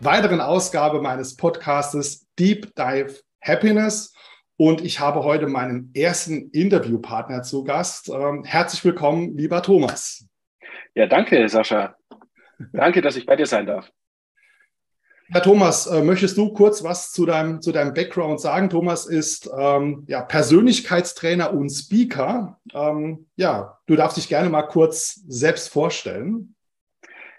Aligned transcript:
weiteren 0.00 0.40
Ausgabe 0.40 1.00
meines 1.00 1.36
Podcastes 1.36 2.26
Deep 2.38 2.74
Dive 2.74 3.20
Happiness. 3.42 4.14
Und 4.58 4.82
ich 4.82 5.00
habe 5.00 5.22
heute 5.22 5.46
meinen 5.46 5.90
ersten 5.94 6.50
Interviewpartner 6.50 7.42
zu 7.42 7.64
Gast. 7.64 8.08
Ähm, 8.08 8.44
herzlich 8.44 8.84
willkommen, 8.84 9.36
lieber 9.36 9.62
Thomas. 9.62 10.26
Ja, 10.94 11.06
danke, 11.06 11.48
Sascha. 11.48 11.96
Danke, 12.72 13.02
dass 13.02 13.16
ich 13.16 13.26
bei 13.26 13.36
dir 13.36 13.46
sein 13.46 13.66
darf. 13.66 13.90
Herr 15.28 15.42
Thomas, 15.42 15.86
äh, 15.88 16.02
möchtest 16.02 16.36
du 16.38 16.52
kurz 16.52 16.84
was 16.84 17.10
zu 17.10 17.26
deinem, 17.26 17.60
zu 17.60 17.72
deinem 17.72 17.92
Background 17.92 18.40
sagen? 18.40 18.70
Thomas 18.70 19.06
ist 19.06 19.50
ähm, 19.58 20.04
ja, 20.08 20.22
Persönlichkeitstrainer 20.22 21.52
und 21.52 21.68
Speaker. 21.68 22.60
Ähm, 22.72 23.26
ja, 23.34 23.78
du 23.86 23.96
darfst 23.96 24.16
dich 24.16 24.28
gerne 24.28 24.48
mal 24.48 24.62
kurz 24.62 25.20
selbst 25.26 25.68
vorstellen. 25.68 26.54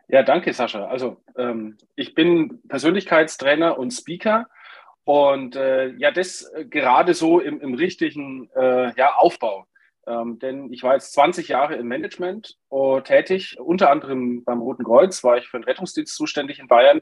Ja, 0.09 0.23
danke, 0.23 0.53
Sascha. 0.53 0.85
Also 0.85 1.23
ich 1.95 2.15
bin 2.15 2.61
Persönlichkeitstrainer 2.67 3.77
und 3.77 3.91
Speaker. 3.91 4.47
Und 5.03 5.55
äh, 5.55 5.93
ja, 5.97 6.11
das 6.11 6.51
äh, 6.53 6.65
gerade 6.65 7.13
so 7.13 7.39
im, 7.39 7.61
im 7.61 7.75
richtigen 7.75 8.49
äh, 8.55 8.93
ja, 8.97 9.15
Aufbau. 9.15 9.65
Ähm, 10.05 10.39
denn 10.39 10.71
ich 10.73 10.83
war 10.83 10.93
jetzt 10.93 11.13
20 11.13 11.47
Jahre 11.49 11.75
im 11.75 11.87
Management 11.87 12.57
uh, 12.71 13.01
tätig, 13.01 13.57
unter 13.59 13.89
anderem 13.91 14.43
beim 14.45 14.61
Roten 14.61 14.83
Kreuz 14.85 15.23
war 15.23 15.37
ich 15.37 15.47
für 15.47 15.59
den 15.59 15.65
Rettungsdienst 15.65 16.15
zuständig 16.15 16.59
in 16.59 16.67
Bayern 16.67 17.01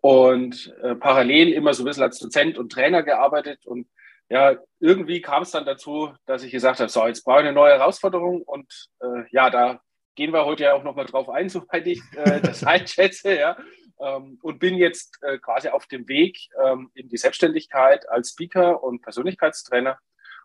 und 0.00 0.74
äh, 0.82 0.94
parallel 0.94 1.52
immer 1.52 1.74
so 1.74 1.82
ein 1.82 1.86
bisschen 1.86 2.02
als 2.02 2.18
Dozent 2.18 2.58
und 2.58 2.72
Trainer 2.72 3.02
gearbeitet. 3.02 3.66
Und 3.66 3.88
ja, 4.30 4.56
irgendwie 4.78 5.20
kam 5.20 5.42
es 5.42 5.50
dann 5.50 5.66
dazu, 5.66 6.12
dass 6.24 6.42
ich 6.42 6.52
gesagt 6.52 6.80
habe, 6.80 6.88
so, 6.88 7.06
jetzt 7.06 7.24
brauche 7.24 7.40
ich 7.40 7.46
eine 7.46 7.52
neue 7.52 7.72
Herausforderung 7.72 8.42
und 8.42 8.88
äh, 9.00 9.24
ja, 9.30 9.50
da 9.50 9.80
gehen 10.20 10.34
wir 10.34 10.44
heute 10.44 10.64
ja 10.64 10.74
auch 10.74 10.84
nochmal 10.84 11.06
drauf 11.06 11.30
ein, 11.30 11.48
soweit 11.48 11.86
ich 11.86 12.02
äh, 12.14 12.42
das 12.42 12.62
einschätze, 12.74 13.38
ja. 13.38 13.56
Ähm, 13.98 14.38
und 14.42 14.58
bin 14.58 14.74
jetzt 14.74 15.18
äh, 15.22 15.38
quasi 15.38 15.68
auf 15.68 15.86
dem 15.86 16.06
Weg 16.08 16.38
ähm, 16.62 16.90
in 16.92 17.08
die 17.08 17.16
Selbstständigkeit 17.16 18.06
als 18.10 18.30
Speaker 18.30 18.82
und 18.82 19.00
Persönlichkeitstrainer, 19.00 19.98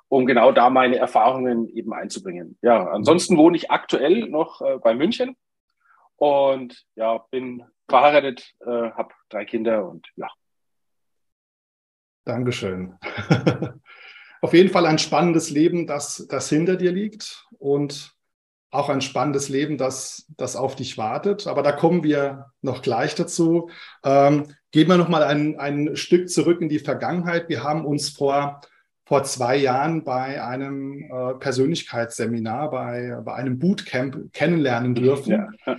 um 0.08 0.26
genau 0.26 0.54
da 0.54 0.70
meine 0.70 0.96
Erfahrungen 0.96 1.68
eben 1.68 1.94
einzubringen. 1.94 2.58
Ja, 2.62 2.88
ansonsten 2.88 3.36
wohne 3.36 3.58
ich 3.58 3.70
aktuell 3.70 4.30
noch 4.30 4.62
äh, 4.62 4.78
bei 4.78 4.94
München 4.94 5.36
und 6.16 6.86
ja, 6.96 7.18
bin 7.30 7.66
verheiratet, 7.90 8.54
äh, 8.62 8.92
habe 8.92 9.14
drei 9.28 9.44
Kinder 9.44 9.90
und 9.90 10.08
ja. 10.16 10.30
Dankeschön. 12.24 12.98
Auf 14.42 14.54
jeden 14.54 14.70
Fall 14.70 14.86
ein 14.86 15.00
spannendes 15.00 15.50
Leben, 15.50 15.86
das, 15.86 16.28
das 16.30 16.48
hinter 16.48 16.78
dir 16.78 16.94
liegt 16.94 17.46
und 17.58 18.15
auch 18.72 18.90
ein 18.90 19.02
spannendes 19.02 19.50
Leben, 19.50 19.78
das, 19.78 20.26
das 20.38 20.56
auf 20.56 20.76
dich 20.76 20.98
wartet. 20.98 21.48
Aber 21.48 21.64
da 21.64 21.72
kommen 21.72 22.04
wir 22.04 22.48
noch 22.62 22.82
gleich 22.82 23.16
dazu. 23.16 23.70
Ähm, 24.04 24.48
gehen 24.72 24.90
wir 24.90 24.98
noch 24.98 25.10
mal 25.10 25.24
ein, 25.24 25.60
ein 25.60 25.96
Stück 25.96 26.30
zurück 26.30 26.62
in 26.62 26.70
die 26.70 26.80
Vergangenheit. 26.80 27.50
Wir 27.50 27.64
haben 27.64 27.86
uns 27.86 28.10
vor, 28.10 28.62
vor 29.06 29.24
zwei 29.24 29.56
Jahren 29.56 30.04
bei 30.04 30.44
einem 30.44 31.10
äh, 31.10 31.36
Persönlichkeitsseminar, 31.36 32.70
bei, 32.70 33.18
bei 33.24 33.34
einem 33.34 33.60
Bootcamp 33.60 34.34
kennenlernen 34.34 34.92
mhm, 34.92 34.96
dürfen. 34.96 35.32
Ja. 35.32 35.76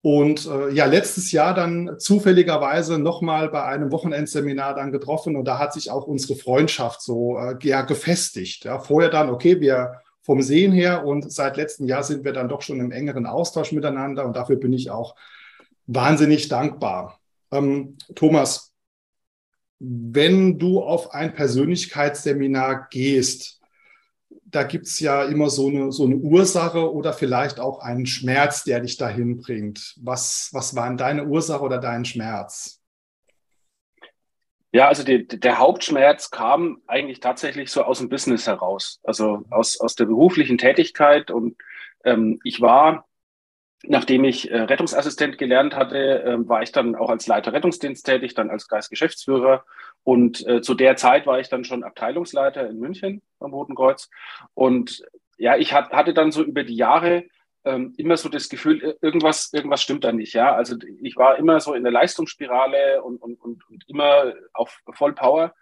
Und 0.00 0.46
äh, 0.46 0.70
ja, 0.70 0.86
letztes 0.86 1.32
Jahr 1.32 1.54
dann 1.54 1.96
zufälligerweise 1.98 2.98
nochmal 2.98 3.48
bei 3.48 3.64
einem 3.64 3.90
Wochenendseminar 3.90 4.74
dann 4.74 4.92
getroffen 4.92 5.36
und 5.36 5.44
da 5.44 5.58
hat 5.58 5.72
sich 5.72 5.90
auch 5.90 6.06
unsere 6.06 6.38
Freundschaft 6.38 7.02
so 7.02 7.36
äh, 7.36 7.56
ja, 7.62 7.82
gefestigt. 7.82 8.64
Ja, 8.64 8.78
vorher 8.78 9.10
dann, 9.10 9.28
okay, 9.28 9.60
wir 9.60 10.00
vom 10.28 10.42
Sehen 10.42 10.72
her. 10.72 11.06
Und 11.06 11.32
seit 11.32 11.56
letztem 11.56 11.86
Jahr 11.86 12.02
sind 12.02 12.22
wir 12.22 12.34
dann 12.34 12.50
doch 12.50 12.60
schon 12.60 12.80
im 12.80 12.90
engeren 12.90 13.24
Austausch 13.24 13.72
miteinander. 13.72 14.26
Und 14.26 14.36
dafür 14.36 14.56
bin 14.56 14.74
ich 14.74 14.90
auch 14.90 15.16
wahnsinnig 15.86 16.48
dankbar. 16.48 17.18
Ähm, 17.50 17.96
Thomas, 18.14 18.74
wenn 19.78 20.58
du 20.58 20.82
auf 20.82 21.14
ein 21.14 21.32
Persönlichkeitsseminar 21.32 22.88
gehst, 22.90 23.62
da 24.44 24.64
gibt 24.64 24.86
es 24.86 25.00
ja 25.00 25.24
immer 25.24 25.48
so 25.48 25.68
eine, 25.68 25.92
so 25.92 26.04
eine 26.04 26.16
Ursache 26.16 26.92
oder 26.92 27.14
vielleicht 27.14 27.58
auch 27.58 27.78
einen 27.78 28.04
Schmerz, 28.04 28.64
der 28.64 28.80
dich 28.80 28.98
dahin 28.98 29.38
bringt. 29.38 29.96
Was, 29.98 30.50
was 30.52 30.76
war 30.76 30.94
deine 30.94 31.24
Ursache 31.24 31.62
oder 31.62 31.78
dein 31.78 32.04
Schmerz? 32.04 32.77
Ja, 34.70 34.88
also 34.88 35.02
die, 35.02 35.26
der 35.26 35.58
Hauptschmerz 35.58 36.30
kam 36.30 36.82
eigentlich 36.86 37.20
tatsächlich 37.20 37.70
so 37.70 37.82
aus 37.82 37.98
dem 37.98 38.10
Business 38.10 38.46
heraus, 38.46 39.00
also 39.02 39.44
aus, 39.50 39.80
aus 39.80 39.94
der 39.94 40.04
beruflichen 40.04 40.58
Tätigkeit. 40.58 41.30
Und 41.30 41.56
ähm, 42.04 42.38
ich 42.44 42.60
war, 42.60 43.06
nachdem 43.82 44.24
ich 44.24 44.50
äh, 44.50 44.60
Rettungsassistent 44.60 45.38
gelernt 45.38 45.74
hatte, 45.74 46.22
äh, 46.22 46.48
war 46.48 46.62
ich 46.62 46.72
dann 46.72 46.96
auch 46.96 47.08
als 47.08 47.26
Leiter 47.26 47.54
Rettungsdienst 47.54 48.04
tätig, 48.04 48.34
dann 48.34 48.50
als 48.50 48.68
Kreisgeschäftsführer. 48.68 49.64
Und 50.04 50.46
äh, 50.46 50.60
zu 50.60 50.74
der 50.74 50.96
Zeit 50.96 51.26
war 51.26 51.40
ich 51.40 51.48
dann 51.48 51.64
schon 51.64 51.82
Abteilungsleiter 51.82 52.68
in 52.68 52.78
München 52.78 53.22
beim 53.38 53.54
Roten 53.54 53.74
Kreuz. 53.74 54.10
Und 54.52 55.02
ja, 55.38 55.56
ich 55.56 55.72
hat, 55.72 55.92
hatte 55.92 56.12
dann 56.12 56.30
so 56.30 56.42
über 56.42 56.62
die 56.62 56.76
Jahre 56.76 57.24
ähm, 57.64 57.94
immer 57.96 58.16
so 58.16 58.28
das 58.28 58.48
Gefühl, 58.48 58.96
irgendwas, 59.00 59.52
irgendwas 59.52 59.82
stimmt 59.82 60.04
da 60.04 60.12
nicht. 60.12 60.32
Ja, 60.34 60.54
also 60.54 60.76
ich 61.02 61.16
war 61.16 61.38
immer 61.38 61.60
so 61.60 61.74
in 61.74 61.82
der 61.82 61.92
Leistungsspirale 61.92 63.02
und, 63.02 63.20
und, 63.20 63.40
und, 63.40 63.68
und 63.68 63.84
immer 63.88 64.34
auf 64.52 64.78
Vollpower. 64.92 65.54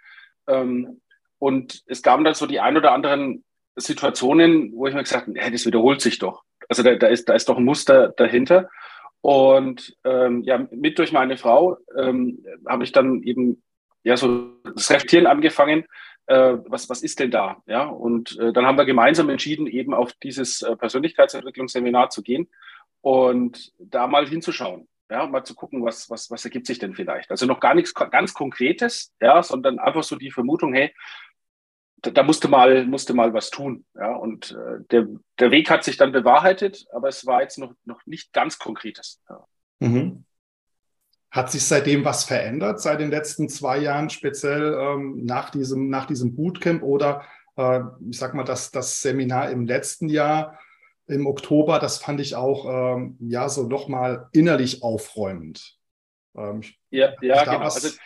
Ähm, 0.46 1.00
und 1.38 1.82
es 1.86 2.02
gab 2.02 2.22
dann 2.24 2.34
so 2.34 2.46
die 2.46 2.60
ein 2.60 2.76
oder 2.76 2.92
anderen 2.92 3.44
Situationen, 3.76 4.72
wo 4.74 4.86
ich 4.86 4.94
mir 4.94 5.02
gesagt 5.02 5.26
habe, 5.26 5.50
das 5.50 5.66
wiederholt 5.66 6.00
sich 6.00 6.18
doch. 6.18 6.44
Also 6.68 6.82
da, 6.82 6.94
da, 6.94 7.08
ist, 7.08 7.28
da 7.28 7.34
ist 7.34 7.48
doch 7.48 7.58
ein 7.58 7.64
Muster 7.64 8.08
dahinter. 8.16 8.70
Und 9.20 9.96
ähm, 10.04 10.42
ja, 10.44 10.66
mit 10.70 10.98
durch 10.98 11.12
meine 11.12 11.36
Frau 11.36 11.78
ähm, 11.98 12.44
habe 12.66 12.84
ich 12.84 12.92
dann 12.92 13.22
eben 13.22 13.62
ja 14.02 14.16
so 14.16 14.52
das 14.62 14.90
Reflektieren 14.90 15.26
angefangen, 15.26 15.84
äh, 16.26 16.58
was, 16.66 16.88
was 16.88 17.02
ist 17.02 17.20
denn 17.20 17.30
da? 17.30 17.62
Ja, 17.66 17.84
und 17.86 18.38
äh, 18.38 18.52
dann 18.52 18.66
haben 18.66 18.78
wir 18.78 18.84
gemeinsam 18.84 19.28
entschieden, 19.30 19.66
eben 19.66 19.94
auf 19.94 20.12
dieses 20.14 20.62
äh, 20.62 20.76
Persönlichkeitsentwicklungsseminar 20.76 22.10
zu 22.10 22.22
gehen 22.22 22.48
und 23.00 23.72
da 23.78 24.06
mal 24.06 24.26
hinzuschauen. 24.26 24.88
Ja, 25.08 25.26
mal 25.26 25.44
zu 25.44 25.54
gucken, 25.54 25.84
was, 25.84 26.10
was, 26.10 26.32
was 26.32 26.44
ergibt 26.44 26.66
sich 26.66 26.80
denn 26.80 26.94
vielleicht. 26.94 27.30
Also 27.30 27.46
noch 27.46 27.60
gar 27.60 27.74
nichts 27.74 27.94
ganz 27.94 28.34
Konkretes, 28.34 29.14
ja, 29.20 29.40
sondern 29.40 29.78
einfach 29.78 30.02
so 30.02 30.16
die 30.16 30.32
Vermutung, 30.32 30.74
hey, 30.74 30.92
da, 32.02 32.10
da 32.10 32.22
musste 32.24 32.48
mal, 32.48 32.84
musste 32.86 33.14
mal 33.14 33.32
was 33.32 33.50
tun. 33.50 33.84
Ja, 33.94 34.16
und 34.16 34.50
äh, 34.50 34.84
der, 34.90 35.06
der 35.38 35.50
Weg 35.52 35.70
hat 35.70 35.84
sich 35.84 35.96
dann 35.96 36.10
bewahrheitet, 36.10 36.86
aber 36.92 37.08
es 37.08 37.24
war 37.24 37.42
jetzt 37.42 37.58
noch, 37.58 37.72
noch 37.84 38.04
nicht 38.04 38.32
ganz 38.32 38.58
Konkretes. 38.58 39.22
Ja. 39.28 39.46
Mhm. 39.78 40.25
Hat 41.36 41.50
sich 41.50 41.66
seitdem 41.66 42.02
was 42.02 42.24
verändert, 42.24 42.80
seit 42.80 42.98
den 42.98 43.10
letzten 43.10 43.50
zwei 43.50 43.76
Jahren, 43.76 44.08
speziell 44.08 44.72
ähm, 44.72 45.22
nach, 45.26 45.50
diesem, 45.50 45.90
nach 45.90 46.06
diesem 46.06 46.34
Bootcamp 46.34 46.82
oder 46.82 47.26
äh, 47.58 47.80
ich 48.08 48.18
sag 48.18 48.32
mal, 48.32 48.44
das, 48.44 48.70
das 48.70 49.02
Seminar 49.02 49.50
im 49.50 49.66
letzten 49.66 50.08
Jahr 50.08 50.58
im 51.06 51.26
Oktober, 51.26 51.78
das 51.78 51.98
fand 51.98 52.20
ich 52.20 52.36
auch 52.36 52.96
ähm, 52.96 53.18
ja 53.20 53.50
so 53.50 53.64
nochmal 53.64 54.30
innerlich 54.32 54.82
aufräumend. 54.82 55.76
Ähm, 56.34 56.62
ja, 56.88 57.12
ja 57.20 57.44
genau. 57.44 57.58
Also, 57.58 57.96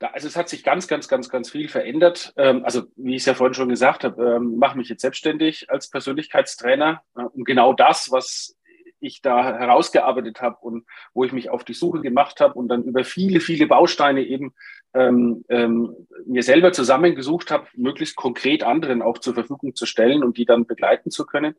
da, 0.00 0.08
also, 0.08 0.26
es 0.26 0.34
hat 0.34 0.48
sich 0.48 0.64
ganz, 0.64 0.88
ganz, 0.88 1.06
ganz, 1.06 1.28
ganz 1.28 1.48
viel 1.48 1.68
verändert. 1.68 2.34
Ähm, 2.36 2.64
also 2.64 2.82
wie 2.96 3.14
ich 3.14 3.22
es 3.22 3.26
ja 3.26 3.34
vorhin 3.34 3.54
schon 3.54 3.68
gesagt 3.68 4.02
habe, 4.02 4.36
ähm, 4.36 4.56
mache 4.56 4.76
mich 4.76 4.88
jetzt 4.88 5.02
selbstständig 5.02 5.70
als 5.70 5.88
Persönlichkeitstrainer, 5.88 7.00
äh, 7.16 7.22
um 7.22 7.44
genau 7.44 7.74
das, 7.74 8.10
was 8.10 8.55
ich 9.06 9.22
da 9.22 9.58
herausgearbeitet 9.58 10.40
habe 10.42 10.58
und 10.60 10.86
wo 11.14 11.24
ich 11.24 11.32
mich 11.32 11.50
auf 11.50 11.64
die 11.64 11.74
Suche 11.74 12.00
gemacht 12.00 12.40
habe 12.40 12.54
und 12.54 12.68
dann 12.68 12.84
über 12.84 13.04
viele, 13.04 13.40
viele 13.40 13.66
Bausteine 13.66 14.22
eben 14.22 14.54
ähm, 14.94 15.44
ähm, 15.48 15.94
mir 16.26 16.42
selber 16.42 16.72
zusammengesucht 16.72 17.50
habe, 17.50 17.66
möglichst 17.74 18.16
konkret 18.16 18.62
anderen 18.62 19.02
auch 19.02 19.18
zur 19.18 19.34
Verfügung 19.34 19.74
zu 19.74 19.86
stellen 19.86 20.24
und 20.24 20.38
die 20.38 20.46
dann 20.46 20.66
begleiten 20.66 21.10
zu 21.10 21.26
können. 21.26 21.54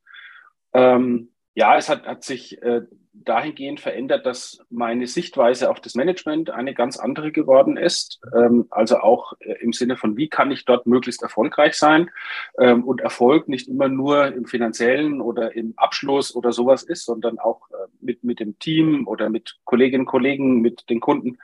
Ähm, 0.73 1.29
ja, 1.57 1.75
es 1.75 1.89
hat, 1.89 2.05
hat 2.05 2.23
sich 2.23 2.61
äh, 2.61 2.81
dahingehend 3.13 3.79
verändert, 3.79 4.27
dass 4.27 4.63
meine 4.69 5.07
Sichtweise 5.07 5.71
auf 5.71 5.81
das 5.81 5.95
Management 5.95 6.51
eine 6.51 6.75
ganz 6.75 6.97
andere 6.97 7.31
geworden 7.31 7.77
ist. 7.77 8.21
Ähm, 8.37 8.67
also 8.69 8.99
auch 8.99 9.33
äh, 9.39 9.53
im 9.61 9.73
Sinne 9.73 9.97
von, 9.97 10.17
wie 10.17 10.29
kann 10.29 10.51
ich 10.51 10.65
dort 10.65 10.85
möglichst 10.85 11.23
erfolgreich 11.23 11.73
sein? 11.73 12.11
Ähm, 12.59 12.83
und 12.83 13.01
Erfolg 13.01 13.47
nicht 13.49 13.67
immer 13.67 13.87
nur 13.87 14.27
im 14.27 14.45
finanziellen 14.45 15.19
oder 15.19 15.55
im 15.55 15.73
Abschluss 15.77 16.35
oder 16.35 16.51
sowas 16.51 16.83
ist, 16.83 17.05
sondern 17.05 17.39
auch 17.39 17.71
äh, 17.71 17.87
mit, 18.01 18.23
mit 18.23 18.39
dem 18.39 18.59
Team 18.59 19.07
oder 19.07 19.31
mit 19.31 19.57
Kolleginnen 19.63 20.01
und 20.01 20.11
Kollegen, 20.11 20.61
mit 20.61 20.87
den 20.91 20.99
Kunden. 20.99 21.39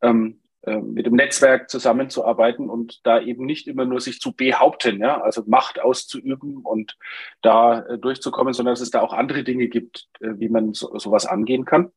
Ähm, 0.00 0.38
äh, 0.38 0.45
mit 0.66 1.06
dem 1.06 1.14
Netzwerk 1.14 1.70
zusammenzuarbeiten 1.70 2.68
und 2.68 3.06
da 3.06 3.20
eben 3.20 3.46
nicht 3.46 3.68
immer 3.68 3.84
nur 3.84 4.00
sich 4.00 4.20
zu 4.20 4.32
behaupten, 4.32 4.98
ja, 5.00 5.20
also 5.20 5.44
Macht 5.46 5.80
auszuüben 5.80 6.58
und 6.64 6.96
da 7.40 7.80
äh, 7.80 7.98
durchzukommen, 7.98 8.52
sondern 8.52 8.72
dass 8.72 8.80
es 8.80 8.90
da 8.90 9.00
auch 9.00 9.12
andere 9.12 9.44
Dinge 9.44 9.68
gibt, 9.68 10.08
äh, 10.20 10.30
wie 10.38 10.48
man 10.48 10.74
so, 10.74 10.98
sowas 10.98 11.26
angehen 11.26 11.64
kann. 11.64 11.92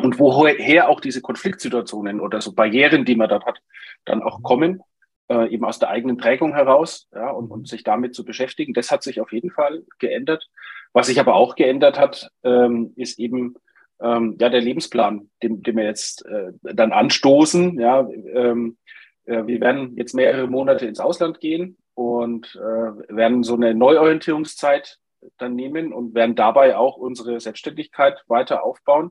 Und 0.00 0.20
woher 0.20 0.88
auch 0.88 1.00
diese 1.00 1.20
Konfliktsituationen 1.20 2.20
oder 2.20 2.40
so 2.40 2.54
Barrieren, 2.54 3.04
die 3.04 3.16
man 3.16 3.28
dort 3.28 3.46
hat, 3.46 3.58
dann 4.04 4.22
auch 4.22 4.42
kommen, 4.44 4.80
äh, 5.28 5.52
eben 5.52 5.64
aus 5.64 5.80
der 5.80 5.90
eigenen 5.90 6.18
Prägung 6.18 6.54
heraus, 6.54 7.08
ja, 7.12 7.30
und, 7.30 7.50
und 7.50 7.66
sich 7.68 7.82
damit 7.82 8.14
zu 8.14 8.24
beschäftigen. 8.24 8.74
Das 8.74 8.92
hat 8.92 9.02
sich 9.02 9.20
auf 9.20 9.32
jeden 9.32 9.50
Fall 9.50 9.82
geändert. 9.98 10.48
Was 10.92 11.08
sich 11.08 11.18
aber 11.18 11.34
auch 11.34 11.56
geändert 11.56 11.98
hat, 11.98 12.30
ähm, 12.44 12.92
ist 12.96 13.18
eben 13.18 13.56
ähm, 14.00 14.36
ja, 14.40 14.48
der 14.48 14.60
Lebensplan, 14.60 15.28
den, 15.42 15.62
den 15.62 15.76
wir 15.76 15.84
jetzt 15.84 16.24
äh, 16.26 16.52
dann 16.62 16.92
anstoßen. 16.92 17.78
Ja, 17.80 18.08
ähm, 18.32 18.76
äh, 19.24 19.46
wir 19.46 19.60
werden 19.60 19.96
jetzt 19.96 20.14
mehrere 20.14 20.46
Monate 20.46 20.86
ins 20.86 21.00
Ausland 21.00 21.40
gehen 21.40 21.76
und 21.94 22.54
äh, 22.56 23.14
werden 23.14 23.42
so 23.42 23.54
eine 23.54 23.74
Neuorientierungszeit 23.74 24.98
dann 25.36 25.54
nehmen 25.54 25.92
und 25.92 26.14
werden 26.14 26.36
dabei 26.36 26.76
auch 26.76 26.96
unsere 26.96 27.40
Selbstständigkeit 27.40 28.22
weiter 28.28 28.62
aufbauen 28.62 29.10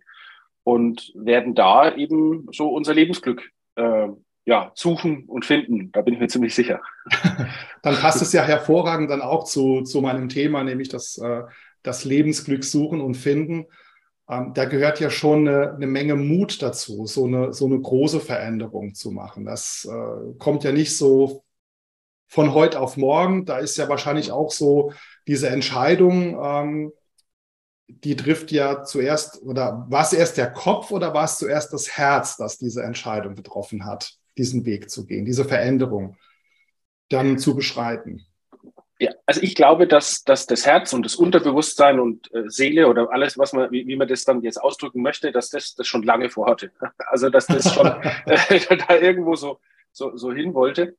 und 0.63 1.11
werden 1.15 1.53
da 1.53 1.95
eben 1.95 2.47
so 2.51 2.69
unser 2.69 2.93
Lebensglück 2.93 3.49
äh, 3.75 4.07
ja, 4.45 4.71
suchen 4.75 5.25
und 5.27 5.43
finden. 5.43 5.91
Da 5.91 6.01
bin 6.01 6.13
ich 6.13 6.19
mir 6.21 6.29
ziemlich 6.29 6.55
sicher. 6.55 6.81
dann 7.83 7.95
passt 7.95 8.21
es 8.21 8.31
ja 8.31 8.43
hervorragend 8.43 9.11
dann 9.11 9.21
auch 9.21 9.43
zu, 9.43 9.81
zu 9.81 10.01
meinem 10.01 10.29
Thema, 10.29 10.63
nämlich 10.63 10.87
das, 10.87 11.17
äh, 11.17 11.43
das 11.83 12.05
Lebensglück 12.05 12.63
suchen 12.63 13.01
und 13.01 13.15
finden 13.15 13.65
ähm, 14.29 14.53
da 14.53 14.65
gehört 14.65 14.99
ja 14.99 15.09
schon 15.09 15.47
eine, 15.47 15.73
eine, 15.73 15.87
Menge 15.87 16.15
Mut 16.15 16.61
dazu, 16.61 17.05
so 17.05 17.25
eine, 17.25 17.53
so 17.53 17.65
eine 17.65 17.79
große 17.79 18.19
Veränderung 18.19 18.93
zu 18.93 19.11
machen. 19.11 19.45
Das 19.45 19.87
äh, 19.89 20.33
kommt 20.37 20.63
ja 20.63 20.71
nicht 20.71 20.97
so 20.97 21.43
von 22.27 22.53
heute 22.53 22.79
auf 22.79 22.97
morgen. 22.97 23.45
Da 23.45 23.59
ist 23.59 23.77
ja 23.77 23.87
wahrscheinlich 23.87 24.31
auch 24.31 24.51
so 24.51 24.91
diese 25.27 25.49
Entscheidung, 25.49 26.37
ähm, 26.43 26.91
die 27.87 28.17
trifft 28.17 28.51
ja 28.51 28.83
zuerst, 28.83 29.41
oder 29.43 29.85
war 29.89 30.03
es 30.03 30.11
erst 30.11 30.35
der 30.35 30.51
Kopf 30.51 30.91
oder 30.91 31.13
war 31.13 31.23
es 31.23 31.37
zuerst 31.37 31.71
das 31.71 31.97
Herz, 31.97 32.35
das 32.35 32.57
diese 32.57 32.83
Entscheidung 32.83 33.33
getroffen 33.35 33.85
hat, 33.85 34.13
diesen 34.37 34.65
Weg 34.65 34.89
zu 34.89 35.05
gehen, 35.05 35.23
diese 35.23 35.45
Veränderung 35.45 36.17
dann 37.07 37.37
zu 37.37 37.55
beschreiten? 37.55 38.26
Ja, 38.99 39.11
also 39.27 39.41
ich 39.43 39.53
glaube, 39.53 39.87
dass, 39.87 40.23
dass 40.23 40.47
das 40.47 40.65
Herz 40.65 40.91
und 40.91 41.03
das 41.03 41.15
Unterbewusstsein 41.15 41.99
und 41.99 42.33
äh, 42.33 42.49
Seele 42.49 42.87
oder 42.87 43.11
alles, 43.11 43.37
was 43.37 43.53
man, 43.53 43.71
wie, 43.71 43.85
wie 43.85 43.95
man 43.95 44.07
das 44.07 44.25
dann 44.25 44.41
jetzt 44.41 44.57
ausdrücken 44.57 45.03
möchte, 45.03 45.31
dass 45.31 45.49
das 45.49 45.75
das 45.75 45.85
schon 45.85 46.03
lange 46.03 46.29
vorhatte. 46.29 46.71
Also 47.09 47.29
dass 47.29 47.45
das 47.45 47.73
schon 47.73 47.87
äh, 47.87 48.59
da 48.87 48.95
irgendwo 48.95 49.35
so, 49.35 49.59
so, 49.91 50.17
so 50.17 50.33
hin 50.33 50.53
wollte. 50.53 50.95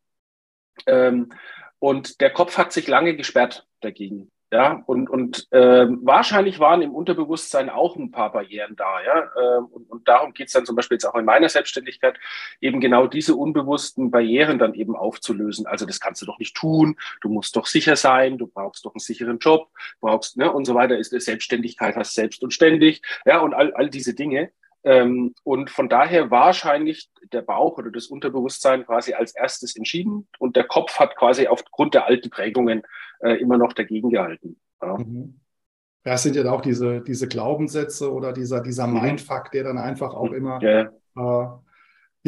Ähm, 0.86 1.32
und 1.80 2.20
der 2.20 2.30
Kopf 2.30 2.56
hat 2.56 2.72
sich 2.72 2.86
lange 2.86 3.16
gesperrt 3.16 3.66
dagegen. 3.80 4.30
Ja, 4.50 4.82
und, 4.86 5.10
und 5.10 5.46
äh, 5.52 5.86
wahrscheinlich 5.90 6.58
waren 6.58 6.80
im 6.80 6.94
Unterbewusstsein 6.94 7.68
auch 7.68 7.96
ein 7.96 8.10
paar 8.10 8.32
Barrieren 8.32 8.76
da, 8.76 9.02
ja. 9.02 9.30
Ähm, 9.38 9.66
und, 9.66 9.90
und 9.90 10.08
darum 10.08 10.32
geht's 10.32 10.54
dann 10.54 10.64
zum 10.64 10.74
Beispiel 10.74 10.94
jetzt 10.94 11.04
auch 11.04 11.16
in 11.16 11.26
meiner 11.26 11.50
Selbstständigkeit, 11.50 12.18
eben 12.62 12.80
genau 12.80 13.06
diese 13.06 13.34
unbewussten 13.34 14.10
Barrieren 14.10 14.58
dann 14.58 14.72
eben 14.72 14.96
aufzulösen. 14.96 15.66
Also 15.66 15.84
das 15.84 16.00
kannst 16.00 16.22
du 16.22 16.26
doch 16.26 16.38
nicht 16.38 16.56
tun, 16.56 16.96
du 17.20 17.28
musst 17.28 17.56
doch 17.56 17.66
sicher 17.66 17.94
sein, 17.94 18.38
du 18.38 18.46
brauchst 18.46 18.86
doch 18.86 18.94
einen 18.94 19.00
sicheren 19.00 19.38
Job, 19.38 19.68
brauchst, 20.00 20.38
ne, 20.38 20.50
und 20.50 20.64
so 20.64 20.74
weiter, 20.74 20.96
ist 20.96 21.10
Selbstständigkeit, 21.10 21.94
hast 21.96 22.14
selbst 22.14 22.42
und 22.42 22.54
ständig, 22.54 23.02
ja, 23.26 23.40
und 23.40 23.52
all, 23.52 23.74
all 23.74 23.90
diese 23.90 24.14
Dinge. 24.14 24.50
Ähm, 24.88 25.34
und 25.44 25.68
von 25.68 25.90
daher 25.90 26.30
wahrscheinlich 26.30 27.10
der 27.30 27.42
Bauch 27.42 27.76
oder 27.76 27.90
das 27.90 28.06
Unterbewusstsein 28.06 28.86
quasi 28.86 29.12
als 29.12 29.36
erstes 29.36 29.76
entschieden 29.76 30.28
und 30.38 30.56
der 30.56 30.64
Kopf 30.64 30.98
hat 30.98 31.14
quasi 31.16 31.46
aufgrund 31.46 31.92
der 31.92 32.06
alten 32.06 32.30
Prägungen 32.30 32.82
äh, 33.20 33.34
immer 33.34 33.58
noch 33.58 33.74
dagegen 33.74 34.08
gehalten. 34.08 34.58
Ja. 34.80 34.96
Mhm. 34.96 35.40
Ja, 36.06 36.14
es 36.14 36.22
sind 36.22 36.36
ja 36.36 36.50
auch 36.50 36.62
diese, 36.62 37.02
diese 37.02 37.28
Glaubenssätze 37.28 38.10
oder 38.10 38.32
dieser, 38.32 38.62
dieser 38.62 38.86
mhm. 38.86 39.02
Mindfuck, 39.02 39.50
der 39.50 39.64
dann 39.64 39.76
einfach 39.76 40.14
auch 40.14 40.32
immer, 40.32 40.58
ja, 40.62 40.80
äh, 40.82 41.48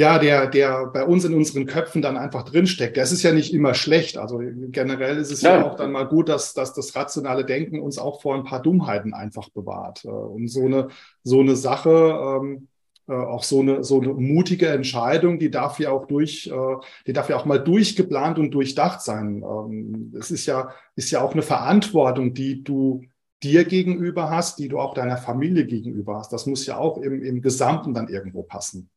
ja 0.00 0.18
der, 0.18 0.46
der 0.46 0.86
bei 0.86 1.04
uns 1.04 1.24
in 1.24 1.34
unseren 1.34 1.66
Köpfen 1.66 2.00
dann 2.00 2.16
einfach 2.16 2.44
drinsteckt. 2.44 2.96
Das 2.96 3.12
ist 3.12 3.22
ja 3.22 3.32
nicht 3.32 3.52
immer 3.52 3.74
schlecht. 3.74 4.16
Also 4.16 4.40
generell 4.42 5.18
ist 5.18 5.30
es 5.30 5.42
ja, 5.42 5.58
ja 5.58 5.70
auch 5.70 5.76
dann 5.76 5.92
mal 5.92 6.08
gut, 6.08 6.28
dass, 6.28 6.54
dass 6.54 6.72
das 6.72 6.96
rationale 6.96 7.44
Denken 7.44 7.78
uns 7.78 7.98
auch 7.98 8.22
vor 8.22 8.34
ein 8.34 8.44
paar 8.44 8.62
Dummheiten 8.62 9.12
einfach 9.12 9.50
bewahrt. 9.50 10.04
Äh, 10.04 10.08
und 10.08 10.48
so 10.48 10.64
eine, 10.64 10.88
so 11.22 11.40
eine 11.40 11.54
Sache, 11.54 12.40
ähm, 12.40 12.68
äh, 13.08 13.12
auch 13.12 13.42
so 13.42 13.60
eine, 13.60 13.84
so 13.84 14.00
eine 14.00 14.14
mutige 14.14 14.68
Entscheidung, 14.68 15.38
die 15.38 15.50
darf 15.50 15.78
ja 15.78 15.90
auch 15.90 16.06
durch, 16.06 16.46
äh, 16.46 16.76
die 17.06 17.12
darf 17.12 17.28
ja 17.28 17.36
auch 17.36 17.44
mal 17.44 17.58
durchgeplant 17.58 18.38
und 18.38 18.52
durchdacht 18.52 19.02
sein. 19.02 19.44
Ähm, 19.44 20.14
es 20.18 20.30
ist 20.30 20.46
ja, 20.46 20.70
ist 20.96 21.10
ja 21.10 21.20
auch 21.20 21.34
eine 21.34 21.42
Verantwortung, 21.42 22.32
die 22.32 22.64
du 22.64 23.02
dir 23.42 23.64
gegenüber 23.64 24.30
hast, 24.30 24.58
die 24.58 24.68
du 24.68 24.78
auch 24.78 24.94
deiner 24.94 25.18
Familie 25.18 25.66
gegenüber 25.66 26.16
hast. 26.16 26.32
Das 26.32 26.46
muss 26.46 26.64
ja 26.64 26.78
auch 26.78 26.96
im, 26.96 27.22
im 27.22 27.42
Gesamten 27.42 27.92
dann 27.92 28.08
irgendwo 28.08 28.42
passen. 28.42 28.88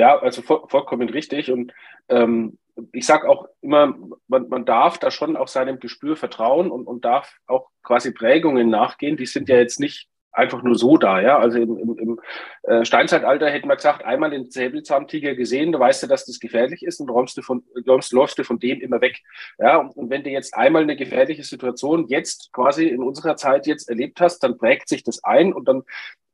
Ja, 0.00 0.18
also 0.18 0.40
voll, 0.40 0.62
vollkommen 0.68 1.10
richtig. 1.10 1.52
Und 1.52 1.74
ähm, 2.08 2.56
ich 2.92 3.04
sage 3.04 3.28
auch 3.28 3.48
immer, 3.60 3.94
man, 4.28 4.48
man 4.48 4.64
darf 4.64 4.96
da 4.96 5.10
schon 5.10 5.36
auch 5.36 5.46
seinem 5.46 5.78
Gespür 5.78 6.16
vertrauen 6.16 6.70
und, 6.70 6.86
und 6.86 7.04
darf 7.04 7.36
auch 7.46 7.68
quasi 7.82 8.10
Prägungen 8.10 8.70
nachgehen. 8.70 9.18
Die 9.18 9.26
sind 9.26 9.50
ja 9.50 9.56
jetzt 9.56 9.78
nicht 9.78 10.08
einfach 10.32 10.62
nur 10.62 10.74
so 10.74 10.96
da, 10.96 11.20
ja. 11.20 11.38
Also 11.38 11.58
im, 11.58 11.76
im, 11.76 11.98
im 11.98 12.20
äh, 12.62 12.82
Steinzeitalter 12.86 13.50
hätten 13.50 13.68
wir 13.68 13.76
gesagt, 13.76 14.02
einmal 14.02 14.30
den 14.30 14.50
Säbelzahntiger 14.50 15.34
gesehen, 15.34 15.70
du 15.70 15.78
weißt 15.78 16.00
ja, 16.00 16.08
dass 16.08 16.24
das 16.24 16.40
gefährlich 16.40 16.82
ist 16.82 16.98
und 17.00 17.10
räumst 17.10 17.36
du 17.36 17.42
von, 17.42 17.62
räumst, 17.86 18.10
läufst 18.14 18.38
du 18.38 18.44
von 18.44 18.58
dem 18.58 18.80
immer 18.80 19.02
weg. 19.02 19.18
Ja, 19.58 19.76
und, 19.76 19.94
und 19.98 20.08
wenn 20.08 20.24
du 20.24 20.30
jetzt 20.30 20.56
einmal 20.56 20.82
eine 20.82 20.96
gefährliche 20.96 21.44
Situation 21.44 22.08
jetzt 22.08 22.54
quasi 22.54 22.88
in 22.88 23.02
unserer 23.02 23.36
Zeit 23.36 23.66
jetzt 23.66 23.90
erlebt 23.90 24.18
hast, 24.22 24.38
dann 24.38 24.56
prägt 24.56 24.88
sich 24.88 25.02
das 25.02 25.22
ein 25.24 25.52
und 25.52 25.68
dann 25.68 25.82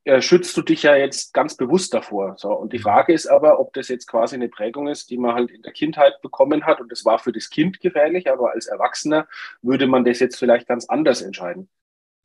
äh, 0.07 0.23
schützt 0.23 0.57
du 0.57 0.63
dich 0.63 0.85
ja 0.85 0.95
jetzt 0.95 1.35
ganz 1.35 1.57
bewusst 1.57 1.93
davor. 1.93 2.37
So, 2.39 2.53
und 2.53 2.73
die 2.73 2.79
Frage 2.79 3.13
ist 3.13 3.27
aber, 3.27 3.59
ob 3.59 3.73
das 3.75 3.89
jetzt 3.89 4.07
quasi 4.07 4.37
eine 4.37 4.49
Prägung 4.49 4.87
ist, 4.87 5.11
die 5.11 5.19
man 5.19 5.35
halt 5.35 5.51
in 5.51 5.63
der 5.63 5.73
Kindheit 5.73 6.21
bekommen 6.23 6.65
hat 6.65 6.81
und 6.81 6.93
das 6.93 7.05
war 7.05 7.19
für 7.19 7.33
das 7.33 7.51
Kind 7.51 7.81
gefährlich, 7.81 8.31
aber 8.31 8.53
als 8.53 8.67
Erwachsener 8.67 9.27
würde 9.63 9.87
man 9.89 10.05
das 10.05 10.21
jetzt 10.21 10.39
vielleicht 10.39 10.69
ganz 10.69 10.89
anders 10.89 11.23
entscheiden. 11.23 11.69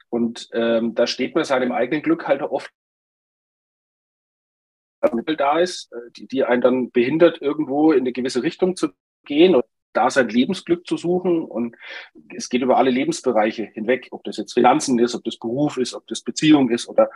Und 0.09 0.49
ähm, 0.53 0.93
da 0.93 1.07
steht 1.07 1.33
man 1.35 1.43
seinem 1.43 1.71
eigenen 1.71 2.03
Glück 2.03 2.27
halt 2.27 2.41
oft 2.43 2.71
Mittel 5.13 5.35
da 5.35 5.59
ist, 5.59 5.91
äh, 5.91 6.11
die, 6.15 6.27
die 6.27 6.43
einen 6.43 6.61
dann 6.61 6.91
behindert, 6.91 7.41
irgendwo 7.41 7.91
in 7.91 8.01
eine 8.01 8.11
gewisse 8.11 8.43
Richtung 8.43 8.75
zu 8.75 8.89
gehen 9.25 9.55
und 9.55 9.65
da 9.93 10.09
sein 10.09 10.29
Lebensglück 10.29 10.87
zu 10.87 10.97
suchen. 10.97 11.43
Und 11.43 11.75
es 12.35 12.49
geht 12.49 12.61
über 12.61 12.77
alle 12.77 12.91
Lebensbereiche 12.91 13.63
hinweg, 13.63 14.07
ob 14.11 14.23
das 14.23 14.37
jetzt 14.37 14.53
Finanzen 14.53 14.99
ist, 14.99 15.15
ob 15.15 15.23
das 15.23 15.37
Beruf 15.37 15.77
ist, 15.77 15.93
ob 15.93 16.07
das 16.07 16.21
Beziehung 16.21 16.69
ist 16.69 16.87
oder 16.87 17.09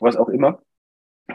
was 0.00 0.16
auch 0.16 0.28
immer. 0.28 0.62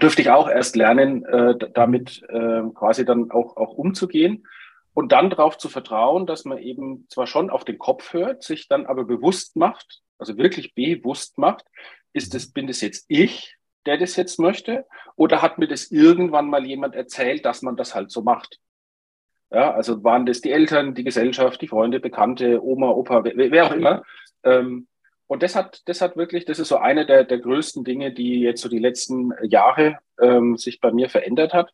Dürfte 0.01 0.21
ich 0.21 0.29
auch 0.29 0.49
erst 0.49 0.75
lernen, 0.75 1.25
äh, 1.25 1.55
damit 1.73 2.23
äh, 2.29 2.61
quasi 2.73 3.05
dann 3.05 3.31
auch, 3.31 3.57
auch 3.57 3.73
umzugehen 3.73 4.45
und 4.93 5.11
dann 5.11 5.29
darauf 5.29 5.57
zu 5.57 5.69
vertrauen, 5.69 6.25
dass 6.25 6.43
man 6.43 6.57
eben 6.57 7.05
zwar 7.09 7.27
schon 7.27 7.49
auf 7.49 7.63
den 7.63 7.77
Kopf 7.77 8.13
hört, 8.13 8.43
sich 8.43 8.67
dann 8.67 8.85
aber 8.85 9.05
bewusst 9.05 9.55
macht, 9.55 10.01
also 10.17 10.37
wirklich 10.37 10.73
bewusst 10.73 11.37
macht, 11.37 11.65
ist 12.13 12.33
das, 12.33 12.51
bin 12.51 12.67
das 12.67 12.81
jetzt 12.81 13.05
ich, 13.07 13.55
der 13.85 13.97
das 13.97 14.15
jetzt 14.15 14.39
möchte, 14.39 14.85
oder 15.15 15.41
hat 15.41 15.59
mir 15.59 15.67
das 15.67 15.91
irgendwann 15.91 16.49
mal 16.49 16.65
jemand 16.65 16.95
erzählt, 16.95 17.45
dass 17.45 17.61
man 17.61 17.77
das 17.77 17.95
halt 17.95 18.11
so 18.11 18.21
macht? 18.21 18.59
Ja, 19.51 19.73
also 19.73 20.03
waren 20.03 20.25
das 20.25 20.41
die 20.41 20.51
Eltern, 20.51 20.93
die 20.93 21.03
Gesellschaft, 21.03 21.61
die 21.61 21.67
Freunde, 21.67 21.99
Bekannte, 21.99 22.63
Oma, 22.63 22.89
Opa, 22.89 23.23
wer, 23.23 23.35
wer 23.35 23.65
auch 23.65 23.71
immer. 23.71 24.03
Ähm, 24.43 24.87
und 25.27 25.43
das 25.43 25.55
hat, 25.55 25.81
das 25.85 26.01
hat 26.01 26.15
wirklich, 26.15 26.45
das 26.45 26.59
ist 26.59 26.69
so 26.69 26.77
eine 26.77 27.05
der, 27.05 27.23
der 27.23 27.39
größten 27.39 27.83
Dinge, 27.83 28.13
die 28.13 28.41
jetzt 28.41 28.61
so 28.61 28.69
die 28.69 28.79
letzten 28.79 29.31
Jahre 29.43 29.99
ähm, 30.21 30.57
sich 30.57 30.79
bei 30.79 30.91
mir 30.91 31.09
verändert 31.09 31.53
hat, 31.53 31.73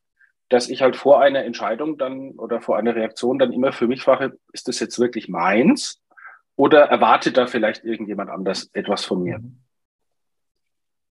dass 0.50 0.70
ich 0.70 0.82
halt 0.82 0.96
vor 0.96 1.22
einer 1.22 1.44
Entscheidung 1.44 1.98
dann 1.98 2.32
oder 2.32 2.62
vor 2.62 2.78
einer 2.78 2.96
Reaktion 2.96 3.40
dann 3.40 3.54
immer 3.54 3.72
für 3.72 3.88
mich 3.88 4.02
frage, 4.02 4.38
ist 4.52 4.68
das 4.68 4.80
jetzt 4.80 5.00
wirklich 5.00 5.30
meins? 5.30 6.00
Oder 6.56 6.82
erwartet 6.84 7.38
da 7.38 7.48
vielleicht 7.48 7.84
irgendjemand 7.84 8.30
anders 8.30 8.70
etwas 8.74 9.06
von 9.06 9.24
mir? 9.24 9.40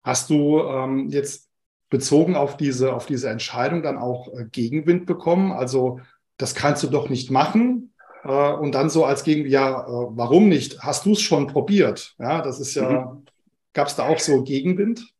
Hast 0.02 0.28
du 0.30 0.60
ähm, 0.60 1.08
jetzt 1.08 1.48
bezogen 1.88 2.36
auf 2.36 2.56
diese, 2.56 2.94
auf 2.94 3.06
diese 3.06 3.30
Entscheidung 3.30 3.82
dann 3.82 3.98
auch 3.98 4.28
äh, 4.28 4.44
Gegenwind 4.50 5.06
bekommen? 5.06 5.52
Also, 5.52 6.00
das 6.40 6.54
kannst 6.54 6.82
du 6.82 6.88
doch 6.88 7.08
nicht 7.08 7.30
machen. 7.30 7.92
Äh, 8.24 8.52
und 8.52 8.72
dann 8.72 8.90
so 8.90 9.04
als 9.04 9.24
Gegenwind, 9.24 9.52
ja, 9.52 9.82
äh, 9.82 9.86
warum 9.86 10.48
nicht? 10.48 10.82
Hast 10.82 11.06
du 11.06 11.12
es 11.12 11.20
schon 11.20 11.46
probiert? 11.46 12.14
Ja, 12.18 12.42
das 12.42 12.60
ist 12.60 12.74
ja, 12.74 12.90
mhm. 12.90 13.24
gab 13.72 13.88
es 13.88 13.96
da 13.96 14.06
auch 14.06 14.18
so 14.18 14.42
Gegenwind? 14.42 15.12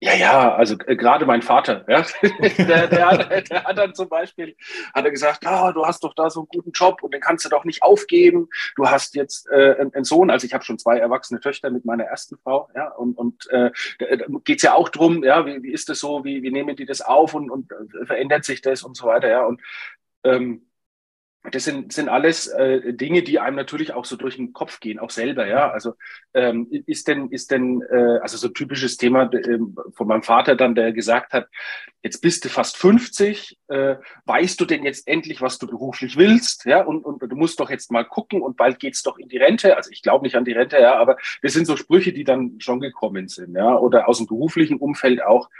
Ja, 0.00 0.14
ja, 0.14 0.54
also 0.54 0.76
äh, 0.86 0.96
gerade 0.96 1.24
mein 1.24 1.40
Vater, 1.40 1.82
ja, 1.88 2.04
der, 2.58 2.88
der, 2.88 3.06
hat, 3.06 3.50
der, 3.50 3.64
hat, 3.64 3.78
dann 3.78 3.94
zum 3.94 4.10
Beispiel 4.10 4.54
hat 4.92 5.04
er 5.04 5.10
gesagt, 5.10 5.46
ah, 5.46 5.72
du 5.72 5.86
hast 5.86 6.04
doch 6.04 6.12
da 6.12 6.28
so 6.28 6.40
einen 6.40 6.48
guten 6.48 6.72
Job 6.72 7.02
und 7.02 7.14
den 7.14 7.22
kannst 7.22 7.46
du 7.46 7.48
doch 7.48 7.64
nicht 7.64 7.82
aufgeben. 7.82 8.48
Du 8.76 8.86
hast 8.86 9.14
jetzt 9.14 9.48
äh, 9.48 9.76
einen 9.94 10.04
Sohn, 10.04 10.28
also 10.28 10.46
ich 10.46 10.52
habe 10.52 10.62
schon 10.62 10.78
zwei 10.78 10.98
erwachsene 10.98 11.40
Töchter 11.40 11.70
mit 11.70 11.86
meiner 11.86 12.04
ersten 12.04 12.36
Frau, 12.36 12.68
ja, 12.74 12.88
und, 12.88 13.16
und 13.16 13.48
äh, 13.50 13.70
da 13.98 14.26
geht's 14.44 14.62
ja 14.62 14.74
auch 14.74 14.90
drum, 14.90 15.24
ja, 15.24 15.46
wie, 15.46 15.62
wie 15.62 15.72
ist 15.72 15.88
das 15.88 16.00
so, 16.00 16.22
wie, 16.22 16.42
wie 16.42 16.50
nehmen 16.50 16.76
die 16.76 16.84
das 16.84 17.00
auf 17.00 17.32
und, 17.32 17.48
und 17.50 17.72
äh, 17.72 18.04
verändert 18.04 18.44
sich 18.44 18.60
das 18.60 18.82
und 18.82 18.98
so 18.98 19.06
weiter, 19.06 19.28
ja, 19.30 19.46
und 19.46 19.62
ähm, 20.24 20.66
das 21.50 21.64
sind, 21.64 21.92
sind 21.92 22.08
alles 22.08 22.46
äh, 22.46 22.94
Dinge, 22.94 23.22
die 23.22 23.38
einem 23.38 23.56
natürlich 23.56 23.92
auch 23.92 24.06
so 24.06 24.16
durch 24.16 24.36
den 24.36 24.54
Kopf 24.54 24.80
gehen, 24.80 24.98
auch 24.98 25.10
selber, 25.10 25.46
ja. 25.46 25.70
Also 25.70 25.92
ähm, 26.32 26.66
ist 26.70 27.06
denn, 27.06 27.28
ist 27.28 27.50
denn, 27.50 27.82
äh, 27.90 28.18
also 28.22 28.38
so 28.38 28.48
typisches 28.48 28.96
Thema 28.96 29.30
äh, 29.30 29.58
von 29.94 30.08
meinem 30.08 30.22
Vater 30.22 30.56
dann, 30.56 30.74
der 30.74 30.92
gesagt 30.92 31.34
hat, 31.34 31.48
jetzt 32.02 32.22
bist 32.22 32.46
du 32.46 32.48
fast 32.48 32.78
50, 32.78 33.58
äh, 33.68 33.96
weißt 34.24 34.58
du 34.58 34.64
denn 34.64 34.84
jetzt 34.84 35.06
endlich, 35.06 35.42
was 35.42 35.58
du 35.58 35.66
beruflich 35.66 36.16
willst, 36.16 36.64
ja, 36.64 36.82
und, 36.82 37.04
und 37.04 37.20
du 37.20 37.36
musst 37.36 37.60
doch 37.60 37.68
jetzt 37.68 37.92
mal 37.92 38.04
gucken 38.04 38.40
und 38.40 38.56
bald 38.56 38.78
geht's 38.78 39.02
doch 39.02 39.18
in 39.18 39.28
die 39.28 39.38
Rente. 39.38 39.76
Also 39.76 39.90
ich 39.90 40.00
glaube 40.02 40.24
nicht 40.24 40.36
an 40.36 40.46
die 40.46 40.52
Rente, 40.52 40.78
ja, 40.78 40.96
aber 40.96 41.18
das 41.42 41.52
sind 41.52 41.66
so 41.66 41.76
Sprüche, 41.76 42.14
die 42.14 42.24
dann 42.24 42.58
schon 42.58 42.80
gekommen 42.80 43.28
sind, 43.28 43.54
ja, 43.54 43.76
oder 43.76 44.08
aus 44.08 44.16
dem 44.16 44.26
beruflichen 44.26 44.78
Umfeld 44.78 45.22
auch. 45.22 45.50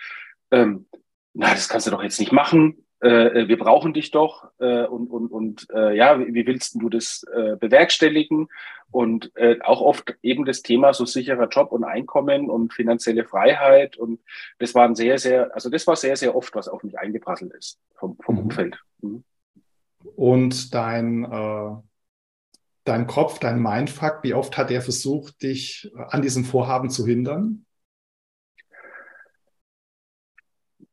Ähm, 0.50 0.86
na, 1.34 1.50
das 1.50 1.68
kannst 1.68 1.86
du 1.86 1.90
doch 1.90 2.02
jetzt 2.02 2.20
nicht 2.20 2.32
machen 2.32 2.83
äh, 3.04 3.42
äh, 3.42 3.48
wir 3.48 3.58
brauchen 3.58 3.92
dich 3.92 4.10
doch 4.10 4.50
äh, 4.58 4.86
und, 4.86 5.08
und, 5.08 5.28
und 5.28 5.66
äh, 5.74 5.94
ja, 5.94 6.18
wie, 6.18 6.32
wie 6.32 6.46
willst 6.46 6.80
du 6.80 6.88
das 6.88 7.22
äh, 7.34 7.56
bewerkstelligen? 7.56 8.48
Und 8.90 9.30
äh, 9.34 9.58
auch 9.60 9.82
oft 9.82 10.16
eben 10.22 10.46
das 10.46 10.62
Thema 10.62 10.94
so 10.94 11.04
sicherer 11.04 11.48
Job 11.48 11.70
und 11.72 11.84
Einkommen 11.84 12.48
und 12.48 12.72
finanzielle 12.72 13.24
Freiheit. 13.24 13.98
Und 13.98 14.20
das 14.58 14.74
waren 14.74 14.94
sehr, 14.94 15.18
sehr, 15.18 15.54
also 15.54 15.68
das 15.68 15.86
war 15.86 15.96
sehr, 15.96 16.16
sehr 16.16 16.34
oft, 16.34 16.54
was 16.54 16.66
auf 16.66 16.82
mich 16.82 16.98
eingeprasselt 16.98 17.52
ist 17.52 17.78
vom, 17.94 18.16
vom 18.22 18.36
mhm. 18.36 18.40
Umfeld. 18.42 18.78
Mhm. 19.02 19.24
Und 20.16 20.74
dein, 20.74 21.24
äh, 21.24 21.76
dein 22.84 23.06
Kopf, 23.06 23.38
dein 23.38 23.60
Mindfuck, 23.60 24.20
wie 24.22 24.32
oft 24.32 24.56
hat 24.56 24.70
er 24.70 24.80
versucht, 24.80 25.42
dich 25.42 25.92
an 25.94 26.22
diesem 26.22 26.44
Vorhaben 26.44 26.88
zu 26.88 27.04
hindern? 27.04 27.66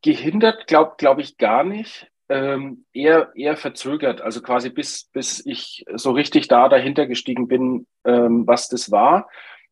Gehindert 0.02 0.68
glaube 0.68 0.96
glaub 0.98 1.20
ich 1.20 1.38
gar 1.38 1.64
nicht. 1.64 2.08
Ähm, 2.30 2.86
eher, 2.94 3.32
eher 3.36 3.58
verzögert, 3.58 4.22
also 4.22 4.42
quasi 4.42 4.70
bis, 4.70 5.10
bis 5.12 5.46
ich 5.46 5.84
so 5.94 6.12
richtig 6.12 6.48
da 6.48 6.70
dahinter 6.70 7.06
gestiegen 7.06 7.50
bin, 7.50 7.88
ähm, 8.06 8.48
was 8.48 8.70
das 8.70 8.90
war. 8.90 9.30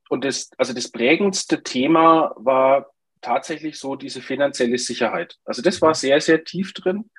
Und 0.10 0.26
das, 0.26 0.50
also 0.58 0.74
das 0.74 0.92
prägendste 0.92 1.64
Thema 1.64 2.34
war 2.36 2.88
tatsächlich 3.22 3.80
so 3.80 3.96
diese 3.96 4.22
finanzielle 4.22 4.78
Sicherheit. 4.78 5.38
Also 5.46 5.62
das 5.62 5.82
war 5.82 5.94
sehr, 5.94 6.20
sehr 6.20 6.44
tief 6.44 6.74
drin. 6.74 7.10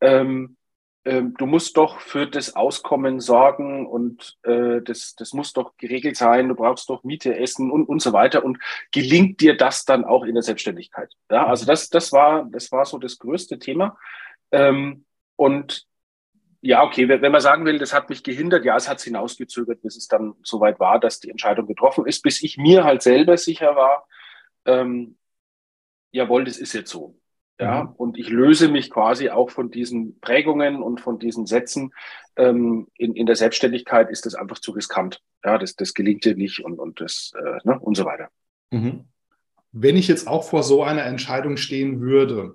Ähm, 0.00 0.56
ähm, 1.04 1.34
du 1.38 1.46
musst 1.46 1.76
doch 1.76 2.00
für 2.00 2.26
das 2.26 2.54
Auskommen 2.54 3.20
sorgen 3.20 3.86
und 3.86 4.38
äh, 4.42 4.82
das, 4.82 5.14
das 5.16 5.32
muss 5.32 5.52
doch 5.54 5.76
geregelt 5.78 6.16
sein, 6.16 6.48
du 6.48 6.54
brauchst 6.54 6.90
doch 6.90 7.04
Miete, 7.04 7.36
Essen 7.36 7.70
und, 7.70 7.86
und 7.86 8.02
so 8.02 8.12
weiter. 8.12 8.44
Und 8.44 8.58
gelingt 8.92 9.40
dir 9.40 9.56
das 9.56 9.84
dann 9.84 10.04
auch 10.04 10.24
in 10.24 10.34
der 10.34 10.42
Selbstständigkeit? 10.42 11.12
Ja, 11.30 11.46
also 11.46 11.64
das, 11.64 11.88
das, 11.88 12.12
war, 12.12 12.44
das 12.50 12.70
war 12.70 12.84
so 12.84 12.98
das 12.98 13.18
größte 13.18 13.58
Thema. 13.58 13.96
Ähm, 14.52 15.06
und 15.36 15.86
ja, 16.62 16.82
okay, 16.82 17.08
wenn 17.08 17.32
man 17.32 17.40
sagen 17.40 17.64
will, 17.64 17.78
das 17.78 17.94
hat 17.94 18.10
mich 18.10 18.22
gehindert, 18.22 18.66
ja, 18.66 18.76
es 18.76 18.88
hat 18.88 18.98
es 18.98 19.04
hinausgezögert, 19.04 19.80
bis 19.80 19.96
es 19.96 20.08
dann 20.08 20.34
soweit 20.42 20.78
war, 20.78 21.00
dass 21.00 21.18
die 21.18 21.30
Entscheidung 21.30 21.66
getroffen 21.66 22.06
ist, 22.06 22.20
bis 22.22 22.42
ich 22.42 22.58
mir 22.58 22.84
halt 22.84 23.00
selber 23.00 23.38
sicher 23.38 23.76
war, 23.76 24.06
ähm, 24.66 25.16
jawohl, 26.12 26.44
das 26.44 26.58
ist 26.58 26.74
jetzt 26.74 26.90
so. 26.90 27.19
Ja, 27.60 27.84
mhm. 27.84 27.90
und 27.96 28.18
ich 28.18 28.30
löse 28.30 28.68
mich 28.68 28.90
quasi 28.90 29.28
auch 29.28 29.50
von 29.50 29.70
diesen 29.70 30.18
Prägungen 30.20 30.82
und 30.82 31.00
von 31.00 31.18
diesen 31.18 31.44
Sätzen. 31.44 31.92
Ähm, 32.36 32.88
in, 32.96 33.14
in 33.14 33.26
der 33.26 33.36
Selbstständigkeit 33.36 34.08
ist 34.08 34.24
das 34.24 34.34
einfach 34.34 34.58
zu 34.60 34.72
riskant. 34.72 35.20
Ja, 35.44 35.58
das, 35.58 35.76
das 35.76 35.92
gelingt 35.92 36.24
dir 36.24 36.34
nicht 36.34 36.64
und, 36.64 36.78
und 36.78 37.02
das 37.02 37.32
äh, 37.36 37.58
ne, 37.64 37.78
und 37.78 37.96
so 37.96 38.06
weiter. 38.06 38.28
Mhm. 38.70 39.04
Wenn 39.72 39.96
ich 39.96 40.08
jetzt 40.08 40.26
auch 40.26 40.44
vor 40.44 40.62
so 40.62 40.82
einer 40.82 41.04
Entscheidung 41.04 41.58
stehen 41.58 42.00
würde, 42.00 42.54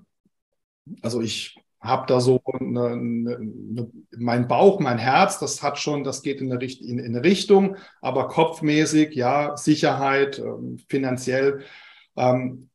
also 1.04 1.22
ich 1.22 1.56
habe 1.80 2.08
da 2.08 2.20
so 2.20 2.42
eine, 2.60 2.88
eine, 2.88 3.36
eine, 3.36 3.92
mein 4.18 4.48
Bauch, 4.48 4.80
mein 4.80 4.98
Herz, 4.98 5.38
das 5.38 5.62
hat 5.62 5.78
schon, 5.78 6.04
das 6.04 6.24
geht 6.24 6.42
in 6.42 6.52
eine, 6.52 6.66
in, 6.66 6.98
in 6.98 7.16
eine 7.16 7.24
Richtung, 7.24 7.78
aber 8.02 8.28
kopfmäßig, 8.28 9.14
ja, 9.14 9.56
Sicherheit, 9.56 10.40
ähm, 10.40 10.80
finanziell. 10.90 11.62
Ähm, 12.16 12.70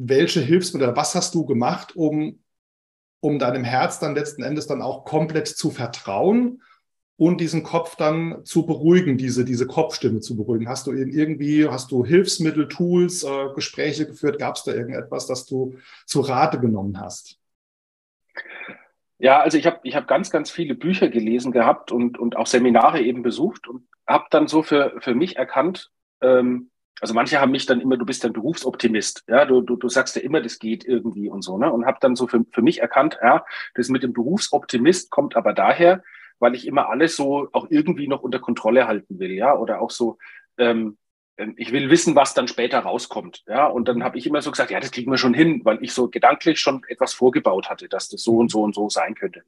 welche 0.00 0.40
Hilfsmittel, 0.40 0.94
was 0.94 1.14
hast 1.16 1.34
du 1.34 1.44
gemacht, 1.44 1.96
um, 1.96 2.38
um 3.20 3.38
deinem 3.40 3.64
Herz 3.64 3.98
dann 3.98 4.14
letzten 4.14 4.44
Endes 4.44 4.68
dann 4.68 4.80
auch 4.80 5.04
komplett 5.04 5.48
zu 5.48 5.70
vertrauen 5.70 6.62
und 7.16 7.40
diesen 7.40 7.64
Kopf 7.64 7.96
dann 7.96 8.44
zu 8.44 8.64
beruhigen, 8.64 9.18
diese, 9.18 9.44
diese 9.44 9.66
Kopfstimme 9.66 10.20
zu 10.20 10.36
beruhigen? 10.36 10.68
Hast 10.68 10.86
du 10.86 10.92
irgendwie, 10.92 11.68
hast 11.68 11.90
du 11.90 12.04
Hilfsmittel, 12.04 12.68
Tools, 12.68 13.24
äh, 13.24 13.48
Gespräche 13.56 14.06
geführt? 14.06 14.38
Gab 14.38 14.54
es 14.54 14.62
da 14.62 14.72
irgendetwas, 14.72 15.26
das 15.26 15.46
du 15.46 15.74
zu 16.06 16.20
Rate 16.20 16.60
genommen 16.60 17.00
hast? 17.00 17.40
Ja, 19.18 19.40
also 19.40 19.58
ich 19.58 19.66
habe 19.66 19.80
ich 19.82 19.96
hab 19.96 20.06
ganz, 20.06 20.30
ganz 20.30 20.48
viele 20.48 20.76
Bücher 20.76 21.08
gelesen 21.08 21.50
gehabt 21.50 21.90
und, 21.90 22.20
und 22.20 22.36
auch 22.36 22.46
Seminare 22.46 23.00
eben 23.00 23.22
besucht 23.24 23.66
und 23.66 23.88
habe 24.06 24.26
dann 24.30 24.46
so 24.46 24.62
für, 24.62 24.94
für 25.00 25.16
mich 25.16 25.34
erkannt, 25.34 25.90
ähm, 26.20 26.70
also 27.00 27.14
manche 27.14 27.40
haben 27.40 27.52
mich 27.52 27.66
dann 27.66 27.80
immer, 27.80 27.96
du 27.96 28.04
bist 28.04 28.24
ein 28.24 28.32
Berufsoptimist, 28.32 29.24
ja, 29.28 29.44
du, 29.44 29.60
du, 29.60 29.76
du 29.76 29.88
sagst 29.88 30.16
ja 30.16 30.22
immer, 30.22 30.40
das 30.40 30.58
geht 30.58 30.84
irgendwie 30.84 31.28
und 31.28 31.42
so, 31.42 31.58
ne? 31.58 31.72
Und 31.72 31.86
habe 31.86 31.98
dann 32.00 32.16
so 32.16 32.26
für, 32.26 32.44
für 32.50 32.62
mich 32.62 32.80
erkannt, 32.80 33.18
ja, 33.22 33.44
das 33.74 33.88
mit 33.88 34.02
dem 34.02 34.12
Berufsoptimist 34.12 35.10
kommt 35.10 35.36
aber 35.36 35.52
daher, 35.52 36.02
weil 36.38 36.54
ich 36.54 36.66
immer 36.66 36.88
alles 36.88 37.16
so 37.16 37.48
auch 37.52 37.66
irgendwie 37.70 38.08
noch 38.08 38.22
unter 38.22 38.38
Kontrolle 38.38 38.86
halten 38.86 39.18
will, 39.18 39.32
ja, 39.32 39.54
oder 39.56 39.80
auch 39.80 39.90
so, 39.90 40.18
ähm, 40.58 40.98
ähm 41.36 41.54
ich 41.56 41.72
will 41.72 41.90
wissen, 41.90 42.16
was 42.16 42.34
dann 42.34 42.48
später 42.48 42.80
rauskommt, 42.80 43.44
ja, 43.46 43.66
und 43.66 43.86
dann 43.86 44.02
habe 44.02 44.18
ich 44.18 44.26
immer 44.26 44.42
so 44.42 44.50
gesagt, 44.50 44.70
ja, 44.70 44.80
das 44.80 44.90
kriegen 44.90 45.10
wir 45.10 45.18
schon 45.18 45.34
hin, 45.34 45.60
weil 45.64 45.78
ich 45.82 45.92
so 45.92 46.08
gedanklich 46.08 46.60
schon 46.60 46.82
etwas 46.88 47.14
vorgebaut 47.14 47.70
hatte, 47.70 47.88
dass 47.88 48.08
das 48.08 48.22
so 48.22 48.36
und 48.38 48.50
so 48.50 48.62
und 48.62 48.74
so 48.74 48.88
sein 48.88 49.14
könnte. 49.14 49.42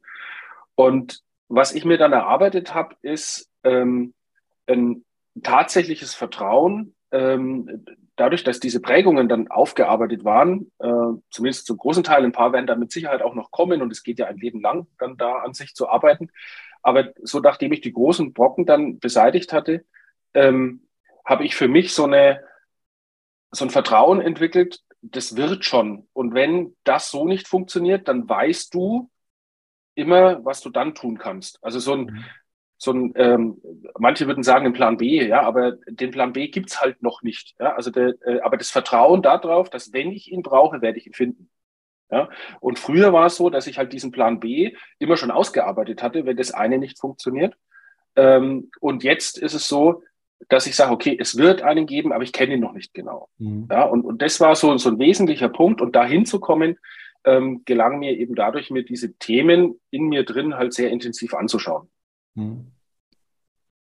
Und 0.75 1.21
was 1.49 1.73
ich 1.73 1.83
mir 1.83 1.97
dann 1.97 2.13
erarbeitet 2.13 2.73
habe, 2.73 2.95
ist 3.01 3.49
ähm, 3.63 4.13
ein 4.67 5.03
tatsächliches 5.43 6.15
Vertrauen 6.15 6.95
ähm, 7.11 7.85
dadurch, 8.15 8.43
dass 8.43 8.59
diese 8.59 8.81
Prägungen 8.81 9.27
dann 9.27 9.49
aufgearbeitet 9.49 10.23
waren, 10.23 10.71
äh, 10.79 11.19
zumindest 11.29 11.65
zum 11.65 11.77
großen 11.77 12.03
Teil, 12.03 12.23
ein 12.23 12.31
paar 12.31 12.53
werden 12.53 12.67
da 12.67 12.75
mit 12.75 12.91
Sicherheit 12.91 13.21
auch 13.21 13.35
noch 13.35 13.51
kommen 13.51 13.81
und 13.81 13.91
es 13.91 14.03
geht 14.03 14.19
ja 14.19 14.27
ein 14.27 14.37
Leben 14.37 14.61
lang, 14.61 14.87
dann 14.99 15.17
da 15.17 15.39
an 15.39 15.53
sich 15.53 15.75
zu 15.75 15.89
arbeiten. 15.89 16.31
Aber 16.81 17.13
so 17.21 17.39
nachdem 17.39 17.71
ich 17.73 17.81
die 17.81 17.93
großen 17.93 18.33
Brocken 18.33 18.65
dann 18.65 18.99
beseitigt 18.99 19.53
hatte, 19.53 19.85
ähm, 20.33 20.87
habe 21.25 21.45
ich 21.45 21.55
für 21.55 21.67
mich 21.67 21.93
so 21.93 22.05
eine 22.05 22.43
so 23.53 23.65
ein 23.65 23.69
Vertrauen 23.69 24.21
entwickelt, 24.21 24.79
das 25.01 25.35
wird 25.35 25.65
schon. 25.65 26.07
Und 26.13 26.33
wenn 26.33 26.75
das 26.85 27.11
so 27.11 27.27
nicht 27.27 27.49
funktioniert, 27.49 28.07
dann 28.07 28.29
weißt 28.29 28.73
du 28.73 29.09
immer, 29.93 30.43
was 30.45 30.61
du 30.61 30.69
dann 30.69 30.95
tun 30.95 31.17
kannst. 31.17 31.61
Also 31.61 31.79
so 31.79 31.93
ein, 31.93 32.05
mhm 32.05 32.25
so 32.81 32.93
ein, 32.93 33.13
ähm, 33.15 33.61
manche 33.99 34.25
würden 34.25 34.41
sagen, 34.41 34.65
ein 34.65 34.73
Plan 34.73 34.97
B, 34.97 35.23
ja, 35.23 35.43
aber 35.43 35.73
den 35.87 36.09
Plan 36.09 36.33
B 36.33 36.47
gibt's 36.47 36.81
halt 36.81 37.03
noch 37.03 37.21
nicht. 37.21 37.53
Ja? 37.59 37.75
Also 37.75 37.91
der, 37.91 38.15
äh, 38.25 38.39
aber 38.39 38.57
das 38.57 38.71
Vertrauen 38.71 39.21
darauf, 39.21 39.69
dass 39.69 39.93
wenn 39.93 40.11
ich 40.11 40.31
ihn 40.31 40.41
brauche, 40.41 40.81
werde 40.81 40.97
ich 40.97 41.05
ihn 41.05 41.13
finden. 41.13 41.51
Ja? 42.09 42.27
Und 42.59 42.79
früher 42.79 43.13
war 43.13 43.27
es 43.27 43.35
so, 43.35 43.51
dass 43.51 43.67
ich 43.67 43.77
halt 43.77 43.93
diesen 43.93 44.11
Plan 44.11 44.39
B 44.39 44.73
immer 44.97 45.15
schon 45.15 45.29
ausgearbeitet 45.29 46.01
hatte, 46.01 46.25
wenn 46.25 46.37
das 46.37 46.51
eine 46.51 46.79
nicht 46.79 46.99
funktioniert. 46.99 47.55
Ähm, 48.15 48.71
und 48.79 49.03
jetzt 49.03 49.37
ist 49.37 49.53
es 49.53 49.67
so, 49.67 50.01
dass 50.49 50.65
ich 50.65 50.75
sage, 50.75 50.91
okay, 50.91 51.15
es 51.19 51.37
wird 51.37 51.61
einen 51.61 51.85
geben, 51.85 52.11
aber 52.11 52.23
ich 52.23 52.33
kenne 52.33 52.55
ihn 52.55 52.61
noch 52.61 52.73
nicht 52.73 52.95
genau. 52.95 53.29
Mhm. 53.37 53.67
Ja, 53.69 53.83
und, 53.83 54.03
und 54.03 54.23
das 54.23 54.39
war 54.39 54.55
so, 54.55 54.75
so 54.79 54.89
ein 54.89 54.97
wesentlicher 54.97 55.49
Punkt. 55.49 55.81
Und 55.81 55.95
dahin 55.95 56.25
zu 56.25 56.39
kommen, 56.39 56.79
ähm, 57.25 57.61
gelang 57.65 57.99
mir 57.99 58.17
eben 58.17 58.33
dadurch, 58.33 58.71
mir 58.71 58.83
diese 58.83 59.13
Themen 59.19 59.79
in 59.91 60.05
mir 60.05 60.25
drin 60.25 60.55
halt 60.55 60.73
sehr 60.73 60.89
intensiv 60.89 61.35
anzuschauen. 61.35 61.91
Hm. 62.35 62.71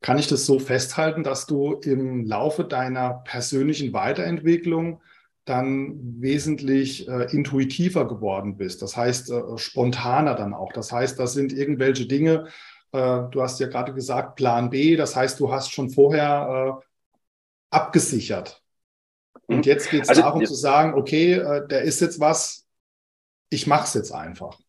Kann 0.01 0.17
ich 0.17 0.27
das 0.27 0.45
so 0.45 0.59
festhalten, 0.59 1.23
dass 1.23 1.47
du 1.47 1.73
im 1.73 2.25
Laufe 2.25 2.63
deiner 2.63 3.21
persönlichen 3.25 3.93
Weiterentwicklung 3.93 5.01
dann 5.45 6.21
wesentlich 6.21 7.07
äh, 7.07 7.31
intuitiver 7.31 8.07
geworden 8.07 8.57
bist? 8.57 8.81
Das 8.81 8.95
heißt, 8.95 9.31
äh, 9.31 9.57
spontaner 9.57 10.35
dann 10.35 10.53
auch. 10.53 10.71
Das 10.71 10.91
heißt, 10.91 11.19
das 11.19 11.33
sind 11.33 11.51
irgendwelche 11.51 12.05
Dinge, 12.05 12.47
äh, 12.91 13.23
du 13.31 13.41
hast 13.41 13.59
ja 13.59 13.67
gerade 13.67 13.93
gesagt, 13.93 14.35
Plan 14.35 14.69
B, 14.69 14.95
das 14.95 15.15
heißt, 15.15 15.39
du 15.39 15.51
hast 15.51 15.71
schon 15.71 15.89
vorher 15.89 16.79
äh, 16.81 16.85
abgesichert. 17.69 18.63
Und 19.47 19.57
mhm. 19.57 19.63
jetzt 19.63 19.89
geht 19.89 20.03
es 20.03 20.09
also, 20.09 20.21
darum 20.21 20.41
ja. 20.41 20.47
zu 20.47 20.55
sagen, 20.55 20.93
okay, 20.93 21.33
äh, 21.33 21.67
da 21.67 21.77
ist 21.77 22.01
jetzt 22.01 22.19
was, 22.19 22.65
ich 23.49 23.67
mache 23.67 23.85
es 23.85 23.93
jetzt 23.93 24.11
einfach. 24.11 24.59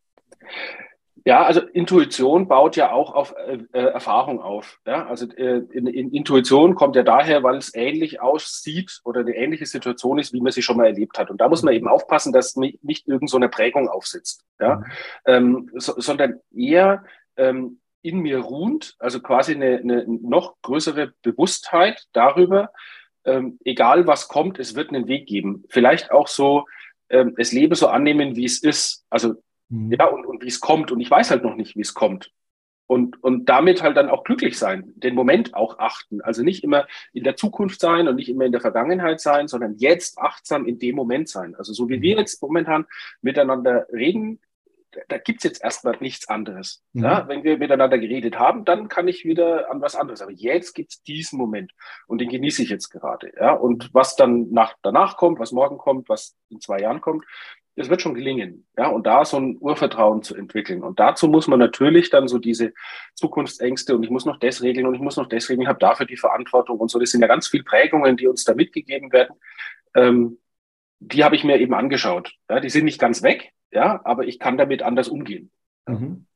Ja, 1.29 1.45
also 1.45 1.61
Intuition 1.61 2.49
baut 2.49 2.77
ja 2.77 2.91
auch 2.91 3.13
auf 3.13 3.35
äh, 3.37 3.59
äh, 3.75 3.85
Erfahrung 3.91 4.41
auf. 4.41 4.81
Ja? 4.87 5.07
Also 5.09 5.27
äh, 5.33 5.59
in, 5.73 5.87
in 5.87 6.11
Intuition 6.11 6.75
kommt 6.75 6.97
ja 6.97 7.03
daher, 7.03 7.43
weil 7.43 7.59
es 7.59 7.75
ähnlich 7.75 8.23
aussieht 8.23 9.03
oder 9.05 9.21
eine 9.21 9.37
ähnliche 9.37 9.67
Situation 9.67 10.19
ist, 10.19 10.33
wie 10.33 10.41
man 10.41 10.53
sie 10.53 10.63
schon 10.63 10.79
mal 10.79 10.87
erlebt 10.87 11.19
hat. 11.19 11.29
Und 11.29 11.43
da 11.43 11.51
muss 11.51 11.63
man 11.63 11.75
eben 11.75 11.87
aufpassen, 11.87 12.33
dass 12.33 12.57
nicht, 12.57 12.83
nicht 12.83 13.07
irgend 13.07 13.29
so 13.29 13.37
eine 13.37 13.51
Prägung 13.51 13.91
aufsitzt, 13.91 14.43
ja? 14.59 14.77
Mhm. 14.77 14.85
Ähm, 15.27 15.71
so, 15.75 16.01
sondern 16.01 16.41
eher 16.51 17.05
ähm, 17.37 17.81
in 18.01 18.21
mir 18.21 18.39
ruht, 18.39 18.95
also 18.99 19.21
quasi 19.21 19.55
eine, 19.55 19.81
eine 19.81 20.07
noch 20.09 20.55
größere 20.63 21.13
Bewusstheit 21.21 22.07
darüber, 22.15 22.71
ähm, 23.27 23.59
egal 23.67 24.07
was 24.07 24.29
kommt, 24.29 24.59
es 24.59 24.77
wird 24.77 24.95
einen 24.95 25.09
Weg 25.09 25.27
geben. 25.27 25.65
Vielleicht 25.69 26.11
auch 26.11 26.27
so, 26.27 26.65
ähm, 27.11 27.35
das 27.37 27.53
Leben 27.53 27.75
so 27.75 27.89
annehmen, 27.89 28.35
wie 28.35 28.47
es 28.47 28.63
ist. 28.63 29.05
Also 29.11 29.35
Mhm. 29.69 29.93
Ja, 29.93 30.07
und, 30.07 30.27
und 30.27 30.43
wie 30.43 30.49
es 30.49 30.61
kommt. 30.61 30.91
Und 30.91 31.01
ich 31.01 31.11
weiß 31.11 31.31
halt 31.31 31.45
noch 31.45 31.57
nicht, 31.57 31.77
wie 31.77 31.83
es 31.83 31.95
kommt. 31.95 32.33
Und, 32.87 33.23
und 33.23 33.51
damit 33.51 33.83
halt 33.83 33.99
dann 33.99 34.09
auch 34.09 34.25
glücklich 34.25 34.59
sein, 34.59 34.95
den 34.97 35.15
Moment 35.15 35.55
auch 35.55 35.79
achten. 35.79 36.23
Also 36.23 36.43
nicht 36.43 36.65
immer 36.65 36.87
in 37.13 37.23
der 37.23 37.37
Zukunft 37.37 37.81
sein 37.81 38.09
und 38.09 38.17
nicht 38.17 38.31
immer 38.31 38.47
in 38.47 38.53
der 38.53 38.63
Vergangenheit 38.63 39.21
sein, 39.21 39.47
sondern 39.47 39.77
jetzt 39.77 40.19
achtsam 40.19 40.67
in 40.67 40.79
dem 40.79 40.97
Moment 40.97 41.29
sein. 41.29 41.55
Also 41.55 41.75
so 41.75 41.91
wie 41.91 42.01
wir 42.01 42.15
mhm. 42.15 42.21
jetzt 42.21 42.41
momentan 42.41 42.87
miteinander 43.21 43.87
reden, 43.93 44.41
da 45.09 45.19
gibt's 45.19 45.45
jetzt 45.45 45.63
erstmal 45.63 45.97
nichts 46.01 46.29
anderes. 46.29 46.83
Mhm. 46.93 47.05
Ja, 47.05 47.29
wenn 47.29 47.45
wir 47.45 47.59
miteinander 47.59 47.99
geredet 47.99 48.39
haben, 48.39 48.65
dann 48.65 48.89
kann 48.89 49.07
ich 49.07 49.25
wieder 49.25 49.71
an 49.71 49.81
was 49.81 49.95
anderes. 49.95 50.23
Aber 50.23 50.33
jetzt 50.33 50.75
gibt's 50.75 51.03
diesen 51.03 51.39
Moment 51.39 51.73
und 52.07 52.21
den 52.21 52.29
genieße 52.29 52.63
ich 52.63 52.71
jetzt 52.71 52.89
gerade. 52.89 53.33
Ja, 53.39 53.53
und 53.53 53.93
was 53.93 54.17
dann 54.17 54.51
nach, 54.51 54.75
danach 54.83 55.17
kommt, 55.17 55.39
was 55.39 55.53
morgen 55.53 55.79
kommt, 55.79 56.09
was 56.09 56.37
in 56.49 56.61
zwei 56.61 56.81
Jahren 56.81 57.01
kommt, 57.01 57.25
es 57.79 57.89
wird 57.89 58.03
schon 58.03 58.15
gelingen. 58.15 58.67
Ja, 58.77 58.89
und 58.89 59.07
da 59.07 59.25
so 59.25 59.37
ein 59.39 59.57
Urvertrauen 59.59 60.23
zu 60.23 60.37
entwickeln. 60.37 60.83
Und 60.83 61.01
dazu 61.01 61.29
muss 61.29 61.47
man 61.49 61.59
natürlich 61.59 62.11
dann 62.11 62.29
so 62.29 62.39
diese 62.39 62.73
Zukunftsängste 63.15 63.97
und 63.97 64.03
ich 64.03 64.11
muss 64.11 64.25
noch 64.25 64.39
das 64.39 64.63
regeln 64.63 64.87
und 64.87 64.95
ich 64.95 65.01
muss 65.01 65.17
noch 65.17 65.29
das 65.29 65.49
regeln, 65.49 65.63
ich 65.63 65.69
habe 65.69 65.79
dafür 65.79 66.07
die 66.07 66.17
Verantwortung 66.17 66.79
und 66.79 66.91
so. 66.91 66.99
Das 66.99 67.11
sind 67.11 67.21
ja 67.21 67.27
ganz 67.27 67.49
viele 67.49 67.65
Prägungen, 67.65 68.17
die 68.17 68.29
uns 68.29 68.45
da 68.45 68.55
mitgegeben 68.55 69.13
werden. 69.13 69.37
Ähm, 69.95 70.39
die 71.01 71.25
habe 71.25 71.37
ich 71.37 71.45
mir 71.45 71.59
eben 71.59 71.75
angeschaut. 71.75 72.35
Ja, 72.49 72.61
die 72.61 72.71
sind 72.71 72.85
nicht 72.85 73.01
ganz 73.01 73.23
weg, 73.23 73.53
ja, 73.71 74.01
aber 74.05 74.25
ich 74.25 74.39
kann 74.39 74.59
damit 74.59 74.83
anders 74.83 75.09
umgehen. 75.09 75.51
Mhm. 75.87 76.28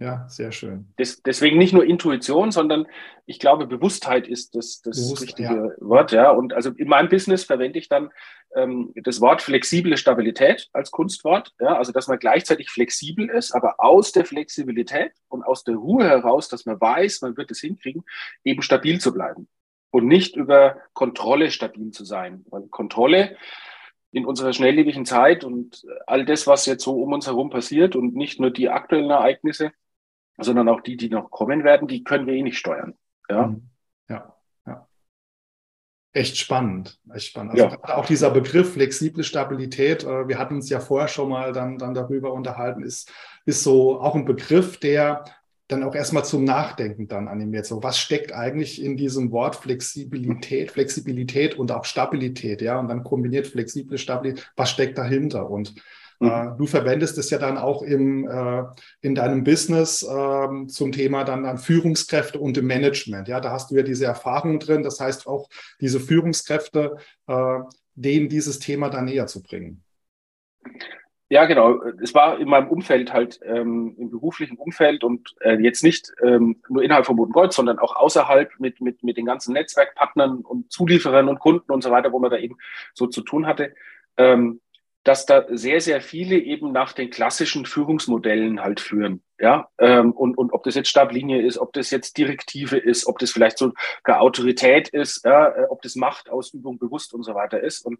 Ja, 0.00 0.26
sehr 0.28 0.50
schön. 0.50 0.92
Des, 0.98 1.22
deswegen 1.22 1.56
nicht 1.56 1.72
nur 1.72 1.84
Intuition, 1.84 2.50
sondern 2.50 2.86
ich 3.26 3.38
glaube, 3.38 3.66
Bewusstheit 3.66 4.26
ist 4.26 4.56
das, 4.56 4.82
das 4.82 4.96
Bewusst, 4.96 5.22
richtige 5.22 5.54
ja. 5.54 5.70
Wort. 5.78 6.10
Ja, 6.10 6.30
und 6.30 6.52
also 6.52 6.70
in 6.70 6.88
meinem 6.88 7.08
Business 7.08 7.44
verwende 7.44 7.78
ich 7.78 7.88
dann 7.88 8.10
ähm, 8.56 8.92
das 8.96 9.20
Wort 9.20 9.40
flexible 9.40 9.96
Stabilität 9.96 10.68
als 10.72 10.90
Kunstwort. 10.90 11.52
Ja, 11.60 11.76
also 11.78 11.92
dass 11.92 12.08
man 12.08 12.18
gleichzeitig 12.18 12.70
flexibel 12.70 13.30
ist, 13.30 13.52
aber 13.52 13.76
aus 13.78 14.10
der 14.10 14.24
Flexibilität 14.24 15.12
und 15.28 15.44
aus 15.44 15.62
der 15.62 15.76
Ruhe 15.76 16.04
heraus, 16.08 16.48
dass 16.48 16.66
man 16.66 16.80
weiß, 16.80 17.22
man 17.22 17.36
wird 17.36 17.52
es 17.52 17.60
hinkriegen, 17.60 18.02
eben 18.42 18.62
stabil 18.62 19.00
zu 19.00 19.14
bleiben 19.14 19.48
und 19.90 20.08
nicht 20.08 20.34
über 20.34 20.76
Kontrolle 20.92 21.52
stabil 21.52 21.92
zu 21.92 22.04
sein. 22.04 22.44
Weil 22.50 22.62
Kontrolle 22.62 23.36
in 24.10 24.26
unserer 24.26 24.52
schnelllebigen 24.52 25.06
Zeit 25.06 25.44
und 25.44 25.86
all 26.06 26.24
das, 26.24 26.48
was 26.48 26.66
jetzt 26.66 26.82
so 26.82 27.00
um 27.00 27.12
uns 27.12 27.28
herum 27.28 27.48
passiert 27.48 27.94
und 27.94 28.16
nicht 28.16 28.40
nur 28.40 28.50
die 28.50 28.70
aktuellen 28.70 29.10
Ereignisse, 29.10 29.70
sondern 30.38 30.68
auch 30.68 30.80
die, 30.80 30.96
die 30.96 31.08
noch 31.08 31.30
kommen 31.30 31.64
werden, 31.64 31.88
die 31.88 32.04
können 32.04 32.26
wir 32.26 32.34
eh 32.34 32.42
nicht 32.42 32.58
steuern. 32.58 32.94
Ja. 33.28 33.48
Mhm. 33.48 33.68
Ja. 34.08 34.34
ja. 34.66 34.88
Echt 36.12 36.36
spannend, 36.36 36.98
echt 37.12 37.28
spannend. 37.28 37.52
Also 37.52 37.66
ja. 37.66 37.96
auch 37.96 38.06
dieser 38.06 38.30
Begriff 38.30 38.74
flexible 38.74 39.24
Stabilität, 39.24 40.04
äh, 40.04 40.28
wir 40.28 40.38
hatten 40.38 40.56
uns 40.56 40.68
ja 40.68 40.80
vorher 40.80 41.08
schon 41.08 41.28
mal 41.28 41.52
dann, 41.52 41.78
dann 41.78 41.94
darüber 41.94 42.32
unterhalten, 42.32 42.82
ist, 42.82 43.12
ist 43.46 43.62
so 43.62 44.00
auch 44.00 44.14
ein 44.14 44.24
Begriff, 44.24 44.78
der 44.78 45.24
dann 45.68 45.82
auch 45.82 45.94
erstmal 45.94 46.24
zum 46.24 46.44
Nachdenken 46.44 47.08
dann 47.08 47.26
animiert. 47.26 47.64
So, 47.64 47.82
was 47.82 47.98
steckt 47.98 48.32
eigentlich 48.32 48.82
in 48.82 48.96
diesem 48.98 49.30
Wort 49.32 49.56
Flexibilität, 49.56 50.70
Flexibilität 50.70 51.58
und 51.58 51.72
auch 51.72 51.86
Stabilität, 51.86 52.60
ja? 52.60 52.78
Und 52.78 52.88
dann 52.88 53.02
kombiniert 53.02 53.46
flexible 53.46 53.96
Stabilität, 53.96 54.52
was 54.56 54.70
steckt 54.70 54.98
dahinter? 54.98 55.48
Und 55.48 55.74
Mhm. 56.20 56.28
Äh, 56.28 56.56
du 56.58 56.66
verwendest 56.66 57.18
es 57.18 57.30
ja 57.30 57.38
dann 57.38 57.58
auch 57.58 57.82
im, 57.82 58.28
äh, 58.28 58.64
in 59.00 59.14
deinem 59.14 59.44
Business 59.44 60.02
äh, 60.02 60.66
zum 60.66 60.92
Thema 60.92 61.24
dann, 61.24 61.44
dann 61.44 61.58
Führungskräfte 61.58 62.38
und 62.38 62.56
im 62.56 62.66
Management. 62.66 63.28
Ja, 63.28 63.40
da 63.40 63.50
hast 63.50 63.70
du 63.70 63.76
ja 63.76 63.82
diese 63.82 64.06
Erfahrung 64.06 64.58
drin. 64.58 64.82
Das 64.82 65.00
heißt 65.00 65.26
auch 65.26 65.48
diese 65.80 66.00
Führungskräfte, 66.00 66.96
äh, 67.26 67.58
denen 67.94 68.28
dieses 68.28 68.58
Thema 68.58 68.90
dann 68.90 69.06
näher 69.06 69.26
zu 69.26 69.42
bringen. 69.42 69.82
Ja, 71.30 71.46
genau. 71.46 71.82
Es 72.02 72.14
war 72.14 72.38
in 72.38 72.48
meinem 72.48 72.68
Umfeld 72.68 73.12
halt, 73.12 73.40
ähm, 73.44 73.94
im 73.98 74.10
beruflichen 74.10 74.56
Umfeld 74.56 75.02
und 75.02 75.34
äh, 75.40 75.54
jetzt 75.54 75.82
nicht 75.82 76.12
ähm, 76.22 76.62
nur 76.68 76.82
innerhalb 76.82 77.06
von 77.06 77.16
Boden 77.16 77.50
sondern 77.50 77.78
auch 77.78 77.96
außerhalb 77.96 78.50
mit, 78.60 78.80
mit, 78.80 79.02
mit 79.02 79.16
den 79.16 79.24
ganzen 79.24 79.54
Netzwerkpartnern 79.54 80.42
und 80.42 80.70
Zulieferern 80.70 81.28
und 81.28 81.40
Kunden 81.40 81.72
und 81.72 81.82
so 81.82 81.90
weiter, 81.90 82.12
wo 82.12 82.18
man 82.18 82.30
da 82.30 82.36
eben 82.36 82.56
so 82.92 83.06
zu 83.06 83.22
tun 83.22 83.46
hatte. 83.46 83.74
Ähm, 84.16 84.60
dass 85.04 85.26
da 85.26 85.44
sehr, 85.50 85.80
sehr 85.80 86.00
viele 86.00 86.38
eben 86.38 86.72
nach 86.72 86.92
den 86.92 87.10
klassischen 87.10 87.66
Führungsmodellen 87.66 88.62
halt 88.62 88.80
führen. 88.80 89.22
Ja, 89.38 89.68
ähm, 89.78 90.12
und, 90.12 90.38
und 90.38 90.52
ob 90.52 90.62
das 90.64 90.74
jetzt 90.74 90.88
Stablinie 90.88 91.42
ist, 91.42 91.58
ob 91.58 91.72
das 91.74 91.90
jetzt 91.90 92.16
Direktive 92.16 92.78
ist, 92.78 93.06
ob 93.06 93.18
das 93.18 93.30
vielleicht 93.30 93.58
so 93.58 93.72
sogar 93.98 94.20
Autorität 94.20 94.88
ist, 94.88 95.24
ja, 95.24 95.48
äh, 95.48 95.66
ob 95.68 95.82
das 95.82 95.96
Machtausübung 95.96 96.78
bewusst 96.78 97.12
und 97.14 97.22
so 97.24 97.34
weiter 97.34 97.60
ist. 97.60 97.84
Und 97.84 97.98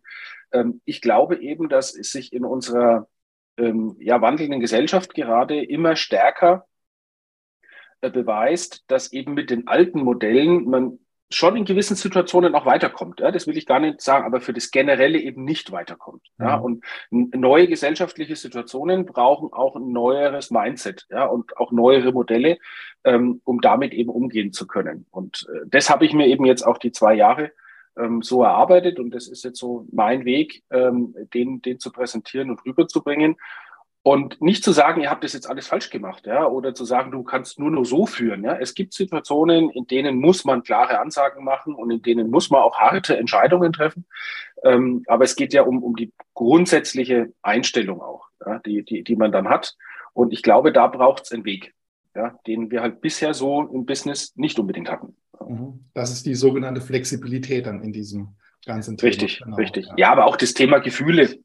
ähm, 0.53 0.81
ich 0.85 1.01
glaube 1.03 1.37
eben, 1.41 1.69
dass 1.69 1.95
es 1.95 2.11
sich 2.11 2.33
in 2.33 2.45
unserer 2.45 3.09
ähm, 3.59 3.97
ja, 3.99 4.21
wandelnden 4.21 4.61
Gesellschaft 4.61 5.15
gerade 5.15 5.63
immer 5.63 5.97
stärker 5.97 6.67
äh, 8.01 8.11
beweist, 8.11 8.85
dass 8.87 9.13
eben 9.13 9.35
mit 9.35 9.51
den 9.51 9.67
alten 9.67 10.01
Modellen 10.03 10.65
man 10.65 10.99
schon 11.35 11.57
in 11.57 11.65
gewissen 11.65 11.97
Situationen 11.97 12.55
auch 12.55 12.67
weiterkommt. 12.67 13.21
Ja, 13.21 13.31
das 13.31 13.47
will 13.47 13.57
ich 13.57 13.67
gar 13.67 13.81
nicht 13.81 14.01
sagen, 14.01 14.27
aber 14.27 14.41
für 14.41 14.53
das 14.53 14.71
Generelle 14.71 15.19
eben 15.19 15.45
nicht 15.45 15.73
weiterkommt. 15.73 16.23
Ja, 16.39 16.59
mhm. 16.59 16.65
und 16.65 16.85
neue 17.11 17.69
gesellschaftliche 17.69 18.37
Situationen 18.37 19.07
brauchen 19.07 19.53
auch 19.53 19.77
ein 19.77 19.93
neueres 19.93 20.51
Mindset, 20.51 21.07
ja, 21.11 21.25
und 21.27 21.57
auch 21.57 21.73
neuere 21.73 22.13
Modelle, 22.13 22.59
ähm, 23.05 23.41
um 23.45 23.61
damit 23.61 23.93
eben 23.93 24.11
umgehen 24.11 24.53
zu 24.53 24.67
können. 24.67 25.07
Und 25.11 25.47
äh, 25.53 25.67
das 25.67 25.91
habe 25.91 26.05
ich 26.05 26.13
mir 26.13 26.27
eben 26.27 26.45
jetzt 26.45 26.67
auch 26.67 26.79
die 26.79 26.93
zwei 26.93 27.15
Jahre 27.15 27.51
ähm, 27.97 28.23
so 28.23 28.43
erarbeitet 28.43 28.99
und 28.99 29.11
das 29.11 29.29
ist 29.29 29.45
jetzt 29.45 29.59
so 29.59 29.87
mein 29.93 30.25
Weg, 30.25 30.63
ähm, 30.71 31.15
den, 31.33 31.63
den 31.63 31.79
zu 31.79 31.93
präsentieren 31.93 32.51
und 32.51 32.65
rüberzubringen. 32.65 33.37
Und 34.07 34.43
nicht 34.43 34.63
zu 34.63 34.73
sagen, 34.73 35.01
ihr 35.01 35.09
habt 35.09 35.25
das 35.25 35.33
jetzt 35.33 35.49
alles 35.49 35.69
falsch 35.69 35.89
gemacht, 35.89 36.27
ja, 36.27 36.47
oder 36.47 36.75
zu 36.75 36.85
sagen, 36.85 37.11
du 37.11 37.23
kannst 37.23 37.59
nur 37.59 37.71
nur 37.71 37.87
so 37.87 38.05
führen, 38.05 38.45
ja. 38.45 38.55
Es 38.55 38.75
gibt 38.75 38.93
Situationen, 38.93 39.71
in 39.71 39.87
denen 39.87 40.21
muss 40.21 40.45
man 40.45 40.63
klare 40.63 41.01
Ansagen 41.01 41.43
machen 41.43 41.75
und 41.75 41.91
in 41.91 42.03
denen 42.03 42.29
muss 42.29 42.51
man 42.51 42.61
auch 42.61 42.79
harte 42.79 43.17
Entscheidungen 43.17 43.73
treffen. 43.73 44.05
Ähm, 44.63 45.05
aber 45.07 45.25
es 45.25 45.37
geht 45.37 45.55
ja 45.55 45.63
um, 45.63 45.83
um 45.83 45.97
die 45.97 46.13
grundsätzliche 46.35 47.33
Einstellung 47.41 48.03
auch, 48.03 48.29
ja, 48.45 48.59
die, 48.59 48.85
die, 48.85 49.05
die 49.05 49.17
man 49.17 49.33
dann 49.33 49.49
hat. 49.49 49.75
Und 50.13 50.35
ich 50.35 50.43
glaube, 50.43 50.71
da 50.71 50.87
braucht 50.87 51.23
es 51.25 51.33
einen 51.33 51.47
Weg, 51.47 51.73
ja, 52.15 52.39
den 52.47 52.71
wir 52.71 52.83
halt 52.83 53.01
bisher 53.01 53.33
so 53.33 53.63
im 53.63 53.87
Business 53.87 54.37
nicht 54.37 54.59
unbedingt 54.59 54.91
hatten. 54.91 55.17
Mhm. 55.41 55.87
Das 55.95 56.13
ist 56.13 56.27
die 56.27 56.35
sogenannte 56.35 56.83
Flexibilität 56.83 57.65
dann 57.65 57.83
in 57.83 57.95
diesem 57.95 58.35
ganzen 58.67 58.99
Thema. 58.99 59.09
Richtig, 59.09 59.41
genau, 59.43 59.57
richtig. 59.57 59.87
Ja. 59.87 59.95
ja, 59.97 60.13
aber 60.13 60.27
auch 60.27 60.37
das 60.37 60.53
Thema 60.53 60.79
Gefühle 60.81 61.39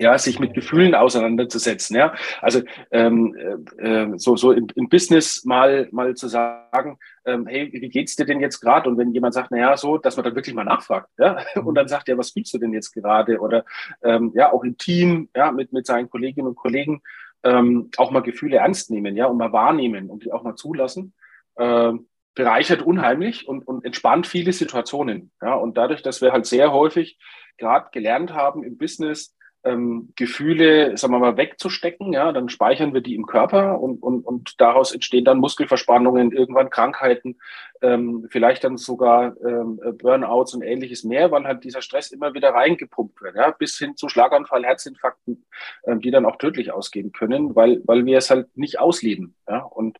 ja, 0.00 0.16
sich 0.16 0.40
mit 0.40 0.54
Gefühlen 0.54 0.94
auseinanderzusetzen. 0.94 1.94
Ja, 1.94 2.14
also 2.40 2.62
ähm, 2.90 3.36
äh, 3.78 4.04
äh, 4.04 4.18
so 4.18 4.34
so 4.34 4.50
im, 4.52 4.66
im 4.74 4.88
Business 4.88 5.44
mal 5.44 5.88
mal 5.92 6.14
zu 6.14 6.26
sagen, 6.26 6.98
ähm, 7.26 7.46
hey, 7.46 7.70
wie 7.70 7.88
geht's 7.90 8.16
dir 8.16 8.24
denn 8.24 8.40
jetzt 8.40 8.60
gerade? 8.60 8.88
Und 8.88 8.96
wenn 8.96 9.12
jemand 9.12 9.34
sagt, 9.34 9.50
na 9.50 9.58
ja, 9.58 9.76
so, 9.76 9.98
dass 9.98 10.16
man 10.16 10.24
dann 10.24 10.34
wirklich 10.34 10.54
mal 10.54 10.64
nachfragt, 10.64 11.10
ja, 11.18 11.44
und 11.64 11.74
dann 11.74 11.86
sagt, 11.86 12.08
ja, 12.08 12.16
was 12.16 12.30
fühlst 12.30 12.54
du 12.54 12.58
denn 12.58 12.72
jetzt 12.72 12.92
gerade? 12.92 13.38
Oder 13.40 13.64
ähm, 14.02 14.32
ja, 14.34 14.50
auch 14.52 14.64
im 14.64 14.78
Team, 14.78 15.28
ja, 15.36 15.52
mit 15.52 15.72
mit 15.74 15.86
seinen 15.86 16.08
Kolleginnen 16.08 16.48
und 16.48 16.56
Kollegen 16.56 17.02
ähm, 17.42 17.90
auch 17.98 18.10
mal 18.10 18.22
Gefühle 18.22 18.56
ernst 18.56 18.90
nehmen, 18.90 19.16
ja, 19.16 19.26
und 19.26 19.36
mal 19.36 19.52
wahrnehmen 19.52 20.08
und 20.08 20.24
die 20.24 20.32
auch 20.32 20.42
mal 20.42 20.56
zulassen. 20.56 21.12
Ähm, 21.58 22.06
bereichert 22.34 22.80
unheimlich 22.80 23.48
und, 23.48 23.66
und 23.66 23.84
entspannt 23.84 24.26
viele 24.26 24.54
Situationen. 24.54 25.30
Ja, 25.42 25.54
und 25.54 25.76
dadurch, 25.76 26.00
dass 26.02 26.22
wir 26.22 26.32
halt 26.32 26.46
sehr 26.46 26.72
häufig 26.72 27.18
gerade 27.58 27.88
gelernt 27.92 28.32
haben 28.32 28.62
im 28.62 28.78
Business, 28.78 29.36
ähm, 29.62 30.12
Gefühle, 30.16 30.96
sagen 30.96 31.12
wir 31.12 31.18
mal, 31.18 31.36
wegzustecken, 31.36 32.12
ja, 32.12 32.32
dann 32.32 32.48
speichern 32.48 32.94
wir 32.94 33.02
die 33.02 33.14
im 33.14 33.26
Körper 33.26 33.80
und, 33.80 34.02
und, 34.02 34.24
und 34.24 34.60
daraus 34.60 34.92
entstehen 34.92 35.24
dann 35.24 35.38
Muskelverspannungen, 35.38 36.32
irgendwann 36.32 36.70
Krankheiten, 36.70 37.38
ähm, 37.82 38.26
vielleicht 38.30 38.64
dann 38.64 38.78
sogar 38.78 39.36
ähm, 39.44 39.80
Burnouts 39.98 40.54
und 40.54 40.62
ähnliches 40.62 41.04
mehr, 41.04 41.30
weil 41.30 41.44
halt 41.44 41.64
dieser 41.64 41.82
Stress 41.82 42.10
immer 42.10 42.32
wieder 42.32 42.50
reingepumpt 42.50 43.20
wird, 43.20 43.36
ja, 43.36 43.50
bis 43.50 43.78
hin 43.78 43.96
zu 43.96 44.08
Schlaganfall, 44.08 44.64
Herzinfarkten, 44.64 45.44
ähm, 45.84 46.00
die 46.00 46.10
dann 46.10 46.24
auch 46.24 46.36
tödlich 46.36 46.72
ausgehen 46.72 47.12
können, 47.12 47.54
weil, 47.54 47.82
weil 47.84 48.06
wir 48.06 48.18
es 48.18 48.30
halt 48.30 48.56
nicht 48.56 48.80
ausleben. 48.80 49.34
Ja, 49.46 49.60
und 49.60 49.98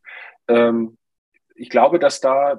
ähm, 0.48 0.96
ich 1.54 1.68
glaube, 1.68 1.98
dass 1.98 2.20
da 2.20 2.52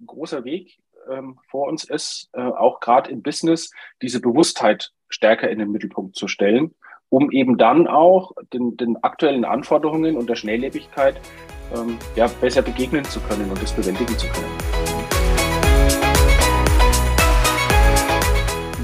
ein 0.00 0.06
großer 0.06 0.44
Weg 0.44 0.78
ähm, 1.08 1.38
vor 1.48 1.68
uns 1.68 1.84
ist, 1.84 2.30
äh, 2.32 2.40
auch 2.40 2.80
gerade 2.80 3.10
im 3.10 3.22
Business, 3.22 3.70
diese 4.02 4.20
Bewusstheit 4.20 4.92
stärker 5.08 5.48
in 5.50 5.58
den 5.58 5.70
Mittelpunkt 5.70 6.16
zu 6.16 6.28
stellen 6.28 6.74
um 7.10 7.30
eben 7.30 7.56
dann 7.56 7.86
auch 7.86 8.32
den, 8.52 8.76
den 8.76 9.02
aktuellen 9.02 9.44
Anforderungen 9.44 10.16
und 10.16 10.28
der 10.28 10.36
Schnelllebigkeit 10.36 11.20
ähm, 11.74 11.96
ja, 12.16 12.26
besser 12.40 12.62
begegnen 12.62 13.04
zu 13.04 13.20
können 13.20 13.50
und 13.50 13.62
das 13.62 13.72
bewältigen 13.72 14.16
zu 14.18 14.26
können. 14.28 14.46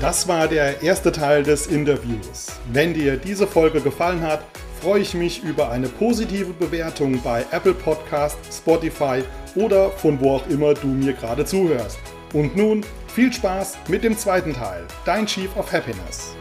Das 0.00 0.28
war 0.28 0.48
der 0.48 0.82
erste 0.82 1.12
Teil 1.12 1.42
des 1.42 1.66
Interviews. 1.66 2.60
Wenn 2.72 2.92
dir 2.92 3.16
diese 3.16 3.46
Folge 3.46 3.80
gefallen 3.80 4.20
hat, 4.20 4.44
freue 4.82 5.00
ich 5.00 5.14
mich 5.14 5.42
über 5.42 5.70
eine 5.70 5.88
positive 5.88 6.52
Bewertung 6.52 7.20
bei 7.22 7.44
Apple 7.52 7.72
Podcast, 7.72 8.38
Spotify 8.52 9.22
oder 9.54 9.90
von 9.90 10.20
wo 10.20 10.36
auch 10.36 10.46
immer 10.48 10.74
du 10.74 10.88
mir 10.88 11.14
gerade 11.14 11.46
zuhörst. 11.46 11.98
Und 12.34 12.54
nun 12.54 12.84
viel 13.14 13.32
Spaß 13.32 13.78
mit 13.86 14.02
dem 14.02 14.18
zweiten 14.18 14.52
Teil, 14.52 14.84
dein 15.04 15.24
Chief 15.24 15.56
of 15.56 15.72
Happiness. 15.72 16.34